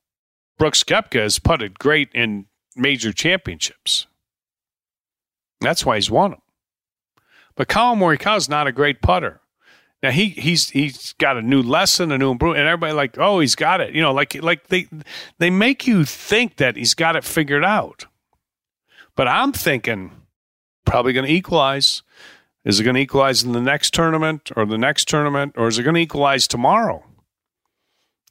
Brooks 0.58 0.82
Koepka 0.86 1.20
has 1.20 1.38
putted 1.38 1.78
great 1.78 2.08
in 2.14 2.46
major 2.78 3.12
championships. 3.12 4.08
That's 5.60 5.86
why 5.86 5.96
he's 5.96 6.10
won 6.10 6.32
them. 6.32 6.42
But 7.58 7.68
Collin 7.68 8.00
Morikawa 8.00 8.38
is 8.38 8.48
not 8.48 8.68
a 8.68 8.72
great 8.72 9.02
putter. 9.02 9.42
Now 10.06 10.12
he 10.12 10.30
he's 10.30 10.70
he's 10.70 11.14
got 11.14 11.36
a 11.36 11.42
new 11.42 11.64
lesson, 11.64 12.12
a 12.12 12.18
new 12.20 12.30
improvement, 12.30 12.60
and 12.60 12.70
everybody 12.70 12.94
like, 12.94 13.18
oh, 13.18 13.40
he's 13.40 13.56
got 13.56 13.82
it. 13.82 13.96
You 13.96 14.04
know, 14.04 14.14
like 14.14 14.36
like 14.36 14.68
they 14.68 14.88
they 15.40 15.50
make 15.50 15.88
you 15.88 16.06
think 16.06 16.58
that 16.58 16.76
he's 16.76 16.94
got 16.94 17.16
it 17.16 17.24
figured 17.24 17.66
out. 17.66 18.06
But 19.16 19.28
I'm 19.28 19.52
thinking 19.52 20.12
probably 20.86 21.12
going 21.12 21.26
to 21.26 21.32
equalize. 21.32 22.04
Is 22.64 22.80
it 22.80 22.84
going 22.84 22.94
to 22.94 23.02
equalize 23.02 23.42
in 23.42 23.54
the 23.54 23.62
next 23.62 23.96
tournament 23.96 24.52
or 24.56 24.68
the 24.68 24.78
next 24.78 25.08
tournament, 25.08 25.56
or 25.58 25.68
is 25.68 25.80
it 25.80 25.84
going 25.84 25.96
to 25.96 26.02
equalize 26.02 26.48
tomorrow? 26.48 27.04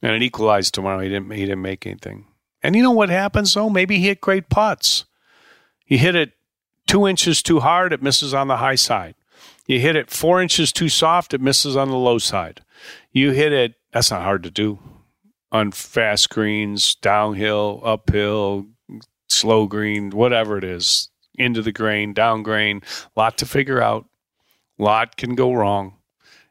And 0.00 0.12
it 0.12 0.22
equalized 0.22 0.74
tomorrow. 0.74 1.00
He 1.00 1.08
didn't 1.08 1.32
he 1.32 1.40
didn't 1.40 1.62
make 1.62 1.88
anything. 1.88 2.26
And 2.62 2.76
you 2.76 2.84
know 2.84 2.92
what 2.92 3.08
happens 3.08 3.52
though? 3.52 3.68
Maybe 3.68 3.98
he 3.98 4.06
hit 4.06 4.20
great 4.20 4.48
putts. 4.48 5.06
He 5.84 5.96
hit 5.96 6.14
it 6.14 6.34
two 6.86 7.08
inches 7.08 7.42
too 7.42 7.58
hard, 7.58 7.92
it 7.92 8.00
misses 8.00 8.32
on 8.32 8.46
the 8.46 8.58
high 8.58 8.76
side. 8.76 9.16
You 9.66 9.80
hit 9.80 9.96
it 9.96 10.10
four 10.10 10.42
inches 10.42 10.72
too 10.72 10.88
soft, 10.88 11.34
it 11.34 11.40
misses 11.40 11.76
on 11.76 11.88
the 11.88 11.96
low 11.96 12.18
side. 12.18 12.62
You 13.12 13.30
hit 13.30 13.52
it, 13.52 13.74
that's 13.92 14.10
not 14.10 14.22
hard 14.22 14.42
to 14.42 14.50
do 14.50 14.78
on 15.54 15.70
fast 15.70 16.30
greens, 16.30 16.96
downhill, 16.96 17.80
uphill, 17.84 18.66
slow 19.28 19.66
green, 19.68 20.10
whatever 20.10 20.58
it 20.58 20.64
is, 20.64 21.08
into 21.36 21.62
the 21.62 21.70
grain, 21.70 22.12
down 22.12 22.42
grain, 22.42 22.82
lot 23.14 23.38
to 23.38 23.46
figure 23.46 23.80
out. 23.80 24.06
Lot 24.78 25.16
can 25.16 25.36
go 25.36 25.52
wrong. 25.52 25.94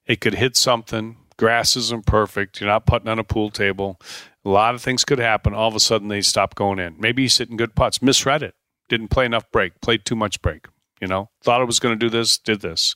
It 0.06 0.22
could 0.22 0.36
hit 0.36 0.56
something. 0.56 1.18
Grass 1.36 1.76
isn't 1.76 2.06
perfect. 2.06 2.62
You're 2.62 2.70
not 2.70 2.86
putting 2.86 3.10
on 3.10 3.20
a 3.20 3.26
pool 3.26 3.50
table. 3.50 4.00
A 4.46 4.50
lot 4.50 4.74
of 4.74 4.82
things 4.82 5.04
could 5.04 5.20
happen. 5.20 5.54
All 5.54 5.68
of 5.68 5.76
a 5.76 5.82
sudden, 5.82 6.08
they 6.08 6.22
stop 6.22 6.56
going 6.56 6.80
in. 6.80 6.96
Maybe 6.98 7.24
he's 7.24 7.38
hitting 7.38 7.58
good 7.58 7.76
putts. 7.76 8.02
Misread 8.02 8.42
it 8.42 8.56
didn't 8.88 9.10
play 9.10 9.26
enough 9.26 9.52
break, 9.52 9.82
played 9.82 10.06
too 10.06 10.16
much 10.16 10.42
break. 10.42 10.68
You 11.04 11.08
know, 11.08 11.30
thought 11.42 11.60
I 11.60 11.66
was 11.66 11.80
going 11.82 12.00
to 12.00 12.00
do 12.00 12.10
this, 12.10 12.38
did 12.38 12.62
this, 12.62 12.96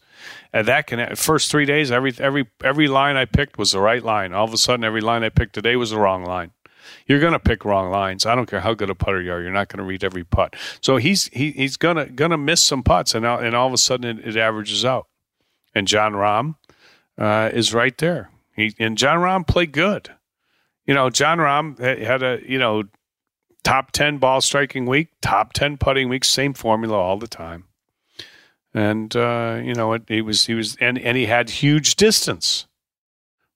and 0.53 0.65
that 0.65 0.87
can 0.87 1.13
first 1.17 1.51
three 1.51 1.65
days 1.65 1.91
every 1.91 2.13
every 2.19 2.47
every 2.63 2.87
line 2.87 3.17
I 3.17 3.25
picked 3.25 3.57
was 3.57 3.73
the 3.73 3.81
right 3.81 4.01
line. 4.01 4.31
All 4.31 4.45
of 4.45 4.53
a 4.53 4.57
sudden, 4.57 4.85
every 4.85 5.01
line 5.01 5.25
I 5.25 5.29
picked 5.29 5.51
today 5.51 5.75
was 5.75 5.89
the 5.89 5.99
wrong 5.99 6.23
line. 6.23 6.51
You're 7.05 7.19
going 7.19 7.33
to 7.33 7.39
pick 7.39 7.65
wrong 7.65 7.91
lines. 7.91 8.25
I 8.25 8.33
don't 8.33 8.45
care 8.45 8.61
how 8.61 8.73
good 8.73 8.89
a 8.89 8.95
putter 8.95 9.21
you 9.21 9.33
are. 9.33 9.41
You're 9.41 9.51
not 9.51 9.67
going 9.67 9.79
to 9.79 9.83
read 9.83 10.05
every 10.05 10.23
putt. 10.23 10.55
So 10.79 10.95
he's 10.95 11.25
he, 11.33 11.51
he's 11.51 11.75
gonna 11.75 12.05
gonna 12.05 12.37
miss 12.37 12.63
some 12.63 12.81
putts, 12.81 13.13
and 13.13 13.25
and 13.25 13.53
all 13.53 13.67
of 13.67 13.73
a 13.73 13.77
sudden 13.77 14.19
it, 14.19 14.25
it 14.25 14.37
averages 14.37 14.85
out. 14.85 15.07
And 15.75 15.85
Jon 15.85 16.13
Rahm 16.13 16.55
uh, 17.17 17.49
is 17.53 17.73
right 17.73 17.97
there. 17.97 18.31
He 18.55 18.73
and 18.79 18.97
Jon 18.97 19.17
Rahm 19.17 19.45
played 19.45 19.73
good. 19.73 20.13
You 20.85 20.93
know, 20.93 21.09
Jon 21.09 21.39
Rahm 21.39 21.77
had 21.77 22.23
a 22.23 22.39
you 22.47 22.57
know 22.57 22.83
top 23.67 23.91
10 23.91 24.17
ball 24.17 24.39
striking 24.39 24.85
week, 24.85 25.09
top 25.21 25.51
10 25.51 25.75
putting 25.75 26.07
week, 26.07 26.23
same 26.23 26.53
formula 26.53 26.95
all 26.95 27.17
the 27.17 27.27
time. 27.27 27.65
And, 28.77 29.15
uh, 29.15 29.59
you 29.63 29.73
know, 29.73 29.93
it, 29.93 30.03
he 30.07 30.21
was, 30.21 30.45
he 30.45 30.53
was, 30.53 30.75
and, 30.79 30.99
and 30.99 31.17
he 31.17 31.25
had 31.25 31.49
huge 31.49 31.95
distance. 31.95 32.67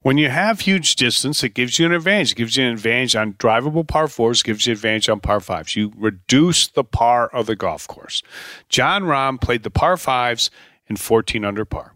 When 0.01 0.17
you 0.17 0.29
have 0.29 0.61
huge 0.61 0.95
distance, 0.95 1.43
it 1.43 1.49
gives 1.53 1.77
you 1.77 1.85
an 1.85 1.91
advantage. 1.91 2.31
It 2.31 2.35
gives 2.37 2.57
you 2.57 2.65
an 2.65 2.73
advantage 2.73 3.15
on 3.15 3.33
drivable 3.33 3.87
par 3.87 4.07
fours, 4.07 4.41
gives 4.41 4.65
you 4.65 4.71
an 4.71 4.77
advantage 4.77 5.09
on 5.09 5.19
par 5.19 5.39
fives. 5.39 5.75
You 5.75 5.93
reduce 5.95 6.67
the 6.69 6.83
par 6.83 7.27
of 7.27 7.45
the 7.45 7.55
golf 7.55 7.87
course. 7.87 8.23
jon 8.67 9.03
Rahm 9.03 9.39
played 9.39 9.61
the 9.61 9.69
par 9.69 9.95
fives 9.95 10.49
in 10.87 10.95
14 10.95 11.45
under 11.45 11.65
par. 11.65 11.93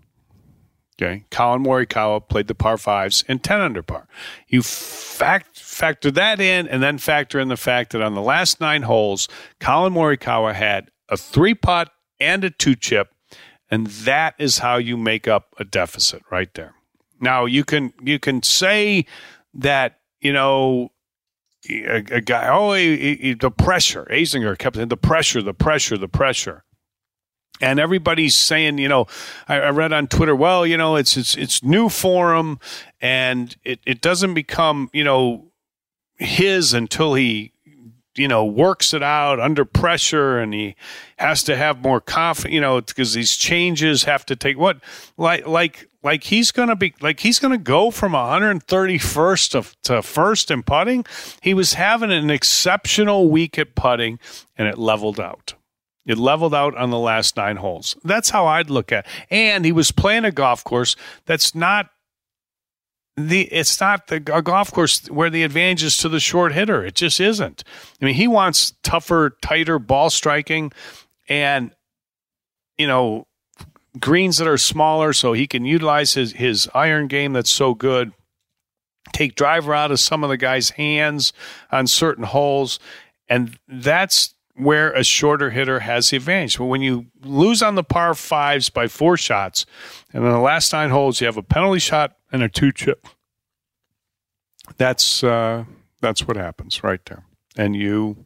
Okay. 1.01 1.25
Collin 1.31 1.63
Morikawa 1.63 2.29
played 2.29 2.47
the 2.47 2.53
par 2.53 2.77
fives 2.77 3.23
in 3.27 3.39
10 3.39 3.59
under 3.59 3.81
par. 3.81 4.07
You 4.47 4.61
fact, 4.61 5.59
factor 5.59 6.11
that 6.11 6.39
in 6.39 6.67
and 6.67 6.83
then 6.83 6.99
factor 6.99 7.39
in 7.39 7.47
the 7.47 7.57
fact 7.57 7.91
that 7.93 8.03
on 8.03 8.13
the 8.13 8.21
last 8.21 8.61
nine 8.61 8.83
holes, 8.83 9.27
collin 9.59 9.93
Morikawa 9.93 10.53
had 10.53 10.91
a 11.09 11.17
three 11.17 11.55
putt 11.55 11.89
and 12.19 12.43
a 12.43 12.51
two 12.51 12.75
chip. 12.75 13.14
And 13.75 13.87
that 13.87 14.35
is 14.37 14.59
how 14.59 14.77
you 14.77 14.95
make 14.95 15.27
up 15.27 15.53
a 15.59 15.65
deficit 15.65 16.21
right 16.31 16.53
there. 16.53 16.75
Now 17.19 17.43
you 17.43 17.65
can, 17.65 17.91
you 18.01 18.19
can 18.19 18.41
say 18.41 19.05
that, 19.53 19.99
you 20.21 20.31
know, 20.31 20.93
a, 21.69 21.97
a 22.09 22.21
guy, 22.21 22.47
oh, 22.47 22.71
he, 22.71 23.15
he, 23.15 23.33
the 23.33 23.51
pressure. 23.51 24.07
Azinger 24.09 24.57
kept 24.57 24.77
the 24.77 24.95
pressure, 24.95 25.41
the 25.41 25.53
pressure, 25.53 25.97
the 25.97 26.07
pressure 26.07 26.63
and 27.61 27.79
everybody's 27.79 28.35
saying, 28.37 28.77
you 28.77 28.87
know, 28.87 29.07
I, 29.47 29.55
I, 29.55 29.69
read 29.69 29.93
on 29.93 30.07
Twitter, 30.07 30.35
well, 30.35 30.65
you 30.65 30.77
know, 30.77 30.95
it's 30.95 31.17
it's 31.17 31.35
it's 31.35 31.63
new 31.63 31.89
for 31.89 32.35
him, 32.35 32.59
and 33.01 33.55
it 33.63 33.79
it 33.85 34.01
doesn't 34.01 34.33
become, 34.33 34.89
you 34.93 35.03
know, 35.03 35.51
his 36.17 36.73
until 36.73 37.13
he, 37.13 37.53
you 38.15 38.27
know, 38.27 38.45
works 38.45 38.93
it 38.93 39.03
out 39.03 39.39
under 39.39 39.65
pressure, 39.65 40.37
and 40.39 40.53
he 40.53 40.75
has 41.17 41.43
to 41.43 41.55
have 41.55 41.81
more 41.81 42.01
confidence, 42.01 42.53
you 42.53 42.61
know, 42.61 42.81
because 42.81 43.13
these 43.13 43.35
changes 43.35 44.03
have 44.03 44.25
to 44.27 44.35
take 44.35 44.57
what, 44.57 44.77
like 45.17 45.47
like 45.47 45.89
like 46.03 46.23
he's 46.23 46.51
gonna 46.51 46.75
be 46.75 46.93
like 47.01 47.19
he's 47.19 47.39
gonna 47.39 47.57
go 47.57 47.91
from 47.91 48.13
131st 48.13 49.51
to, 49.51 49.77
to 49.83 50.01
first 50.01 50.51
in 50.51 50.63
putting. 50.63 51.05
He 51.41 51.53
was 51.53 51.73
having 51.73 52.11
an 52.11 52.29
exceptional 52.29 53.29
week 53.29 53.57
at 53.57 53.75
putting, 53.75 54.19
and 54.57 54.67
it 54.67 54.77
leveled 54.77 55.19
out. 55.19 55.55
It 56.05 56.19
leveled 56.19 56.53
out 56.53 56.77
on 56.77 56.91
the 56.91 56.99
last 56.99 57.35
nine 57.35 57.57
holes. 57.57 57.95
That's 58.03 58.29
how 58.29 58.45
I'd 58.45 58.69
look 58.69 58.91
at. 58.91 59.05
It. 59.05 59.11
And 59.31 59.65
he 59.65 59.71
was 59.71 59.91
playing 59.91 60.23
a 60.23 60.31
golf 60.31 60.63
course 60.63 60.95
that's 61.25 61.55
not 61.55 61.89
the 63.17 63.43
it's 63.43 63.79
not 63.79 64.07
the 64.07 64.17
a 64.33 64.41
golf 64.41 64.71
course 64.71 65.09
where 65.09 65.29
the 65.29 65.43
advantage 65.43 65.83
is 65.83 65.97
to 65.97 66.09
the 66.09 66.19
short 66.19 66.53
hitter. 66.53 66.83
It 66.85 66.95
just 66.95 67.19
isn't. 67.19 67.63
I 68.01 68.05
mean, 68.05 68.15
he 68.15 68.27
wants 68.27 68.73
tougher, 68.83 69.37
tighter 69.41 69.79
ball 69.79 70.09
striking, 70.09 70.71
and 71.29 71.71
you 72.77 72.87
know 72.87 73.27
greens 73.99 74.37
that 74.37 74.47
are 74.47 74.57
smaller, 74.57 75.13
so 75.13 75.33
he 75.33 75.47
can 75.47 75.65
utilize 75.65 76.13
his 76.13 76.33
his 76.33 76.69
iron 76.73 77.07
game 77.07 77.33
that's 77.33 77.49
so 77.49 77.73
good. 77.73 78.11
Take 79.13 79.35
driver 79.35 79.73
out 79.73 79.91
of 79.91 79.99
some 79.99 80.23
of 80.23 80.29
the 80.29 80.37
guys' 80.37 80.71
hands 80.71 81.31
on 81.71 81.87
certain 81.87 82.25
holes, 82.25 82.79
and 83.29 83.57
that's 83.67 84.34
where 84.55 84.91
a 84.93 85.03
shorter 85.03 85.49
hitter 85.49 85.81
has 85.81 86.09
the 86.09 86.17
advantage. 86.17 86.57
But 86.57 86.65
when 86.65 86.81
you 86.81 87.07
lose 87.23 87.61
on 87.61 87.75
the 87.75 87.83
par 87.83 88.13
fives 88.15 88.69
by 88.69 88.87
four 88.87 89.17
shots, 89.17 89.65
and 90.13 90.23
then 90.23 90.31
the 90.31 90.39
last 90.39 90.71
nine 90.71 90.89
holes 90.89 91.19
you 91.19 91.27
have 91.27 91.37
a 91.37 91.43
penalty 91.43 91.79
shot 91.79 92.15
and 92.31 92.41
a 92.41 92.49
two 92.49 92.71
chip, 92.71 93.07
that's 94.77 95.23
uh, 95.23 95.65
that's 96.01 96.27
what 96.27 96.37
happens 96.37 96.83
right 96.83 97.03
there, 97.05 97.25
and 97.57 97.75
you 97.75 98.17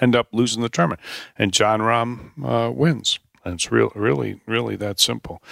end 0.00 0.16
up 0.16 0.28
losing 0.32 0.62
the 0.62 0.68
tournament. 0.68 1.00
And 1.38 1.52
Jon 1.52 1.80
Rahm 1.80 2.44
uh, 2.44 2.70
wins, 2.70 3.18
and 3.44 3.54
it's 3.54 3.70
real, 3.72 3.92
really, 3.94 4.40
really 4.46 4.76
that 4.76 5.00
simple. 5.00 5.42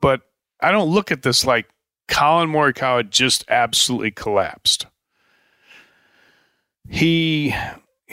But 0.00 0.22
I 0.60 0.70
don't 0.70 0.90
look 0.90 1.10
at 1.10 1.22
this 1.22 1.44
like 1.46 1.66
Collin 2.08 2.50
Morikawa 2.50 3.08
just 3.08 3.44
absolutely 3.48 4.10
collapsed. 4.10 4.86
he 6.88 7.54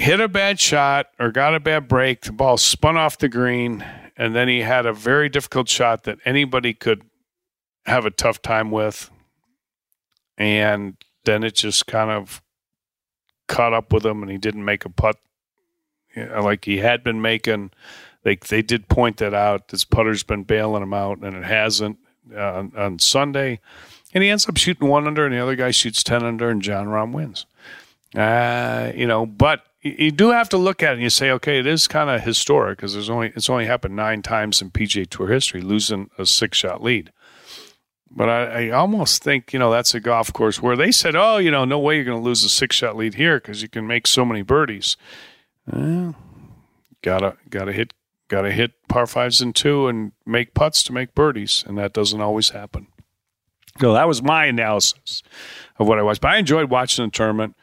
hit 0.01 0.19
a 0.19 0.27
bad 0.27 0.59
shot 0.59 1.07
or 1.19 1.31
got 1.31 1.53
a 1.53 1.59
bad 1.59 1.87
break. 1.87 2.21
The 2.21 2.31
ball 2.31 2.57
spun 2.57 2.97
off 2.97 3.17
the 3.17 3.29
green, 3.29 3.85
and 4.17 4.35
then 4.35 4.47
he 4.47 4.61
had 4.61 4.85
a 4.85 4.93
very 4.93 5.29
difficult 5.29 5.69
shot 5.69 6.03
that 6.03 6.17
anybody 6.25 6.73
could 6.73 7.03
have 7.85 8.05
a 8.05 8.11
tough 8.11 8.41
time 8.41 8.71
with. 8.71 9.11
And 10.37 10.97
then 11.25 11.43
it 11.43 11.55
just 11.55 11.85
kind 11.85 12.09
of 12.09 12.41
caught 13.47 13.73
up 13.73 13.93
with 13.93 14.05
him, 14.05 14.23
and 14.23 14.31
he 14.31 14.37
didn't 14.37 14.65
make 14.65 14.85
a 14.85 14.89
putt 14.89 15.17
like 16.15 16.65
he 16.65 16.77
had 16.77 17.03
been 17.03 17.21
making. 17.21 17.71
They 18.23 18.35
they 18.35 18.61
did 18.61 18.89
point 18.89 19.17
that 19.17 19.33
out. 19.33 19.67
This 19.67 19.83
putter's 19.83 20.23
been 20.23 20.43
bailing 20.43 20.83
him 20.83 20.93
out, 20.93 21.19
and 21.19 21.35
it 21.35 21.43
hasn't 21.43 21.99
uh, 22.35 22.53
on, 22.53 22.71
on 22.75 22.99
Sunday. 22.99 23.59
And 24.13 24.23
he 24.23 24.29
ends 24.29 24.49
up 24.49 24.57
shooting 24.57 24.89
one 24.89 25.05
under, 25.05 25.25
and 25.25 25.33
the 25.33 25.39
other 25.39 25.55
guy 25.55 25.71
shoots 25.71 26.03
ten 26.03 26.23
under, 26.23 26.49
and 26.49 26.61
Jon 26.61 26.87
Rahm 26.87 27.13
wins. 27.13 27.45
Uh, 28.15 28.91
you 28.95 29.07
know, 29.07 29.25
but 29.25 29.63
you 29.81 30.11
do 30.11 30.29
have 30.29 30.49
to 30.49 30.57
look 30.57 30.83
at 30.83 30.91
it 30.91 30.93
and 30.93 31.01
you 31.01 31.09
say, 31.09 31.31
okay, 31.31 31.59
it 31.59 31.65
is 31.65 31.87
kind 31.87 32.09
of 32.09 32.21
historic 32.21 32.77
because 32.77 32.93
there's 32.93 33.09
only 33.09 33.33
it's 33.35 33.49
only 33.49 33.65
happened 33.65 33.95
nine 33.95 34.21
times 34.21 34.61
in 34.61 34.71
PGA 34.71 35.09
Tour 35.09 35.27
history, 35.27 35.61
losing 35.61 36.09
a 36.17 36.25
six 36.25 36.57
shot 36.57 36.83
lead. 36.83 37.11
But 38.13 38.29
I, 38.29 38.67
I, 38.67 38.69
almost 38.71 39.23
think 39.23 39.53
you 39.53 39.59
know 39.59 39.71
that's 39.71 39.93
a 39.95 39.99
golf 39.99 40.33
course 40.33 40.61
where 40.61 40.75
they 40.75 40.91
said, 40.91 41.15
oh, 41.15 41.37
you 41.37 41.49
know, 41.49 41.65
no 41.65 41.79
way 41.79 41.95
you're 41.95 42.03
going 42.03 42.21
to 42.21 42.23
lose 42.23 42.43
a 42.43 42.49
six 42.49 42.75
shot 42.75 42.95
lead 42.95 43.15
here 43.15 43.39
because 43.39 43.61
you 43.61 43.69
can 43.69 43.87
make 43.87 44.05
so 44.05 44.25
many 44.25 44.41
birdies. 44.41 44.97
Uh, 45.71 46.11
gotta 47.01 47.37
gotta 47.49 47.71
hit 47.71 47.93
gotta 48.27 48.51
hit 48.51 48.73
par 48.87 49.07
fives 49.07 49.41
and 49.41 49.55
two 49.55 49.87
and 49.87 50.11
make 50.25 50.53
putts 50.53 50.83
to 50.83 50.93
make 50.93 51.15
birdies, 51.15 51.63
and 51.65 51.77
that 51.77 51.93
doesn't 51.93 52.21
always 52.21 52.49
happen. 52.49 52.87
So 53.79 53.93
that 53.93 54.07
was 54.07 54.21
my 54.21 54.45
analysis 54.45 55.23
of 55.79 55.87
what 55.87 55.97
I 55.97 56.03
watched. 56.03 56.21
But 56.21 56.31
I 56.31 56.37
enjoyed 56.37 56.69
watching 56.69 57.05
the 57.05 57.11
tournament. 57.11 57.55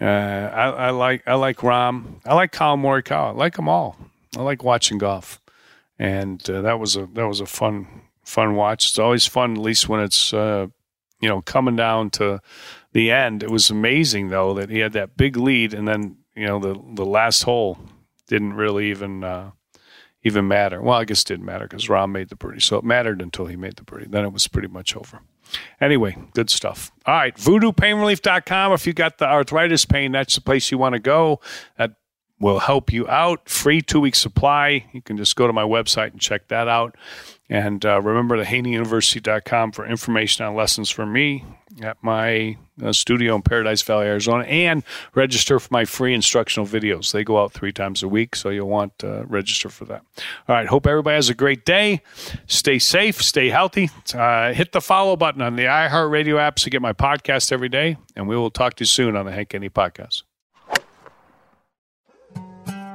Uh, 0.00 0.04
I, 0.04 0.68
I, 0.70 0.90
like 0.90 1.22
I 1.26 1.34
like 1.34 1.58
Rahm. 1.58 2.20
I 2.24 2.34
like 2.34 2.52
Collin 2.52 2.80
Morikawa. 2.80 3.28
I 3.28 3.32
like 3.32 3.56
them 3.56 3.68
all. 3.68 3.96
I 4.36 4.42
like 4.42 4.64
watching 4.64 4.98
golf, 4.98 5.40
and 5.98 6.48
uh, 6.48 6.62
that 6.62 6.78
was 6.78 6.96
a 6.96 7.06
that 7.12 7.26
was 7.28 7.40
a 7.40 7.46
fun 7.46 7.86
fun 8.24 8.54
watch. 8.54 8.88
It's 8.88 8.98
always 8.98 9.26
fun, 9.26 9.52
at 9.52 9.58
least 9.58 9.88
when 9.88 10.00
it's 10.00 10.32
uh, 10.32 10.68
you 11.20 11.28
know 11.28 11.42
coming 11.42 11.76
down 11.76 12.10
to 12.10 12.40
the 12.92 13.10
end. 13.10 13.42
It 13.42 13.50
was 13.50 13.68
amazing 13.68 14.28
though 14.28 14.54
that 14.54 14.70
he 14.70 14.78
had 14.78 14.92
that 14.94 15.16
big 15.16 15.36
lead, 15.36 15.74
and 15.74 15.86
then 15.86 16.16
you 16.34 16.46
know 16.46 16.58
the 16.58 16.80
the 16.94 17.04
last 17.04 17.42
hole 17.42 17.78
didn't 18.26 18.54
really 18.54 18.90
even 18.90 19.22
uh, 19.22 19.50
even 20.22 20.48
matter. 20.48 20.80
Well, 20.80 20.98
I 20.98 21.04
guess 21.04 21.22
it 21.22 21.28
didn't 21.28 21.46
matter 21.46 21.66
because 21.66 21.88
Rahm 21.88 22.12
made 22.12 22.30
the 22.30 22.36
birdie, 22.36 22.60
so 22.60 22.76
it 22.76 22.84
mattered 22.84 23.20
until 23.20 23.46
he 23.46 23.56
made 23.56 23.76
the 23.76 23.84
birdie. 23.84 24.06
Then 24.08 24.24
it 24.24 24.32
was 24.32 24.48
pretty 24.48 24.68
much 24.68 24.96
over. 24.96 25.20
Anyway, 25.80 26.16
good 26.34 26.50
stuff. 26.50 26.90
All 27.06 27.14
right, 27.14 27.34
voodoopainrelief.com. 27.36 28.72
If 28.72 28.86
you 28.86 28.92
got 28.92 29.18
the 29.18 29.26
arthritis 29.26 29.84
pain, 29.84 30.12
that's 30.12 30.34
the 30.34 30.40
place 30.40 30.70
you 30.70 30.78
want 30.78 30.94
to 30.94 30.98
go. 30.98 31.40
That 31.76 31.92
will 32.40 32.58
help 32.58 32.92
you 32.92 33.06
out. 33.08 33.48
Free 33.48 33.80
two 33.80 34.00
week 34.00 34.16
supply. 34.16 34.86
You 34.92 35.02
can 35.02 35.16
just 35.16 35.36
go 35.36 35.46
to 35.46 35.52
my 35.52 35.62
website 35.62 36.12
and 36.12 36.20
check 36.20 36.48
that 36.48 36.66
out. 36.66 36.96
And 37.48 37.84
uh, 37.84 38.00
remember 38.00 38.36
the 38.36 38.44
HaneyUniversity.com 38.44 39.72
for 39.72 39.84
information 39.84 40.46
on 40.46 40.54
lessons 40.54 40.88
from 40.88 41.12
me 41.12 41.44
at 41.82 41.96
my 42.00 42.56
uh, 42.82 42.92
studio 42.92 43.34
in 43.34 43.42
Paradise 43.42 43.82
Valley, 43.82 44.06
Arizona, 44.06 44.44
and 44.44 44.84
register 45.14 45.58
for 45.58 45.68
my 45.72 45.84
free 45.84 46.14
instructional 46.14 46.66
videos. 46.66 47.12
They 47.12 47.24
go 47.24 47.42
out 47.42 47.52
three 47.52 47.72
times 47.72 48.04
a 48.04 48.08
week, 48.08 48.36
so 48.36 48.50
you'll 48.50 48.68
want 48.68 48.98
to 49.00 49.24
register 49.26 49.68
for 49.68 49.84
that. 49.86 50.02
All 50.48 50.54
right, 50.54 50.66
hope 50.66 50.86
everybody 50.86 51.16
has 51.16 51.28
a 51.28 51.34
great 51.34 51.64
day. 51.64 52.02
Stay 52.46 52.78
safe, 52.78 53.20
stay 53.20 53.48
healthy. 53.48 53.90
Uh, 54.14 54.52
hit 54.52 54.70
the 54.70 54.80
follow 54.80 55.16
button 55.16 55.42
on 55.42 55.56
the 55.56 55.64
iHeartRadio 55.64 56.38
app 56.38 56.56
to 56.56 56.70
get 56.70 56.80
my 56.80 56.92
podcast 56.92 57.50
every 57.50 57.68
day, 57.68 57.96
and 58.14 58.28
we 58.28 58.36
will 58.36 58.50
talk 58.50 58.74
to 58.74 58.82
you 58.82 58.86
soon 58.86 59.16
on 59.16 59.26
the 59.26 59.32
Hank 59.32 59.52
Haney 59.52 59.70
Podcast. 59.70 60.22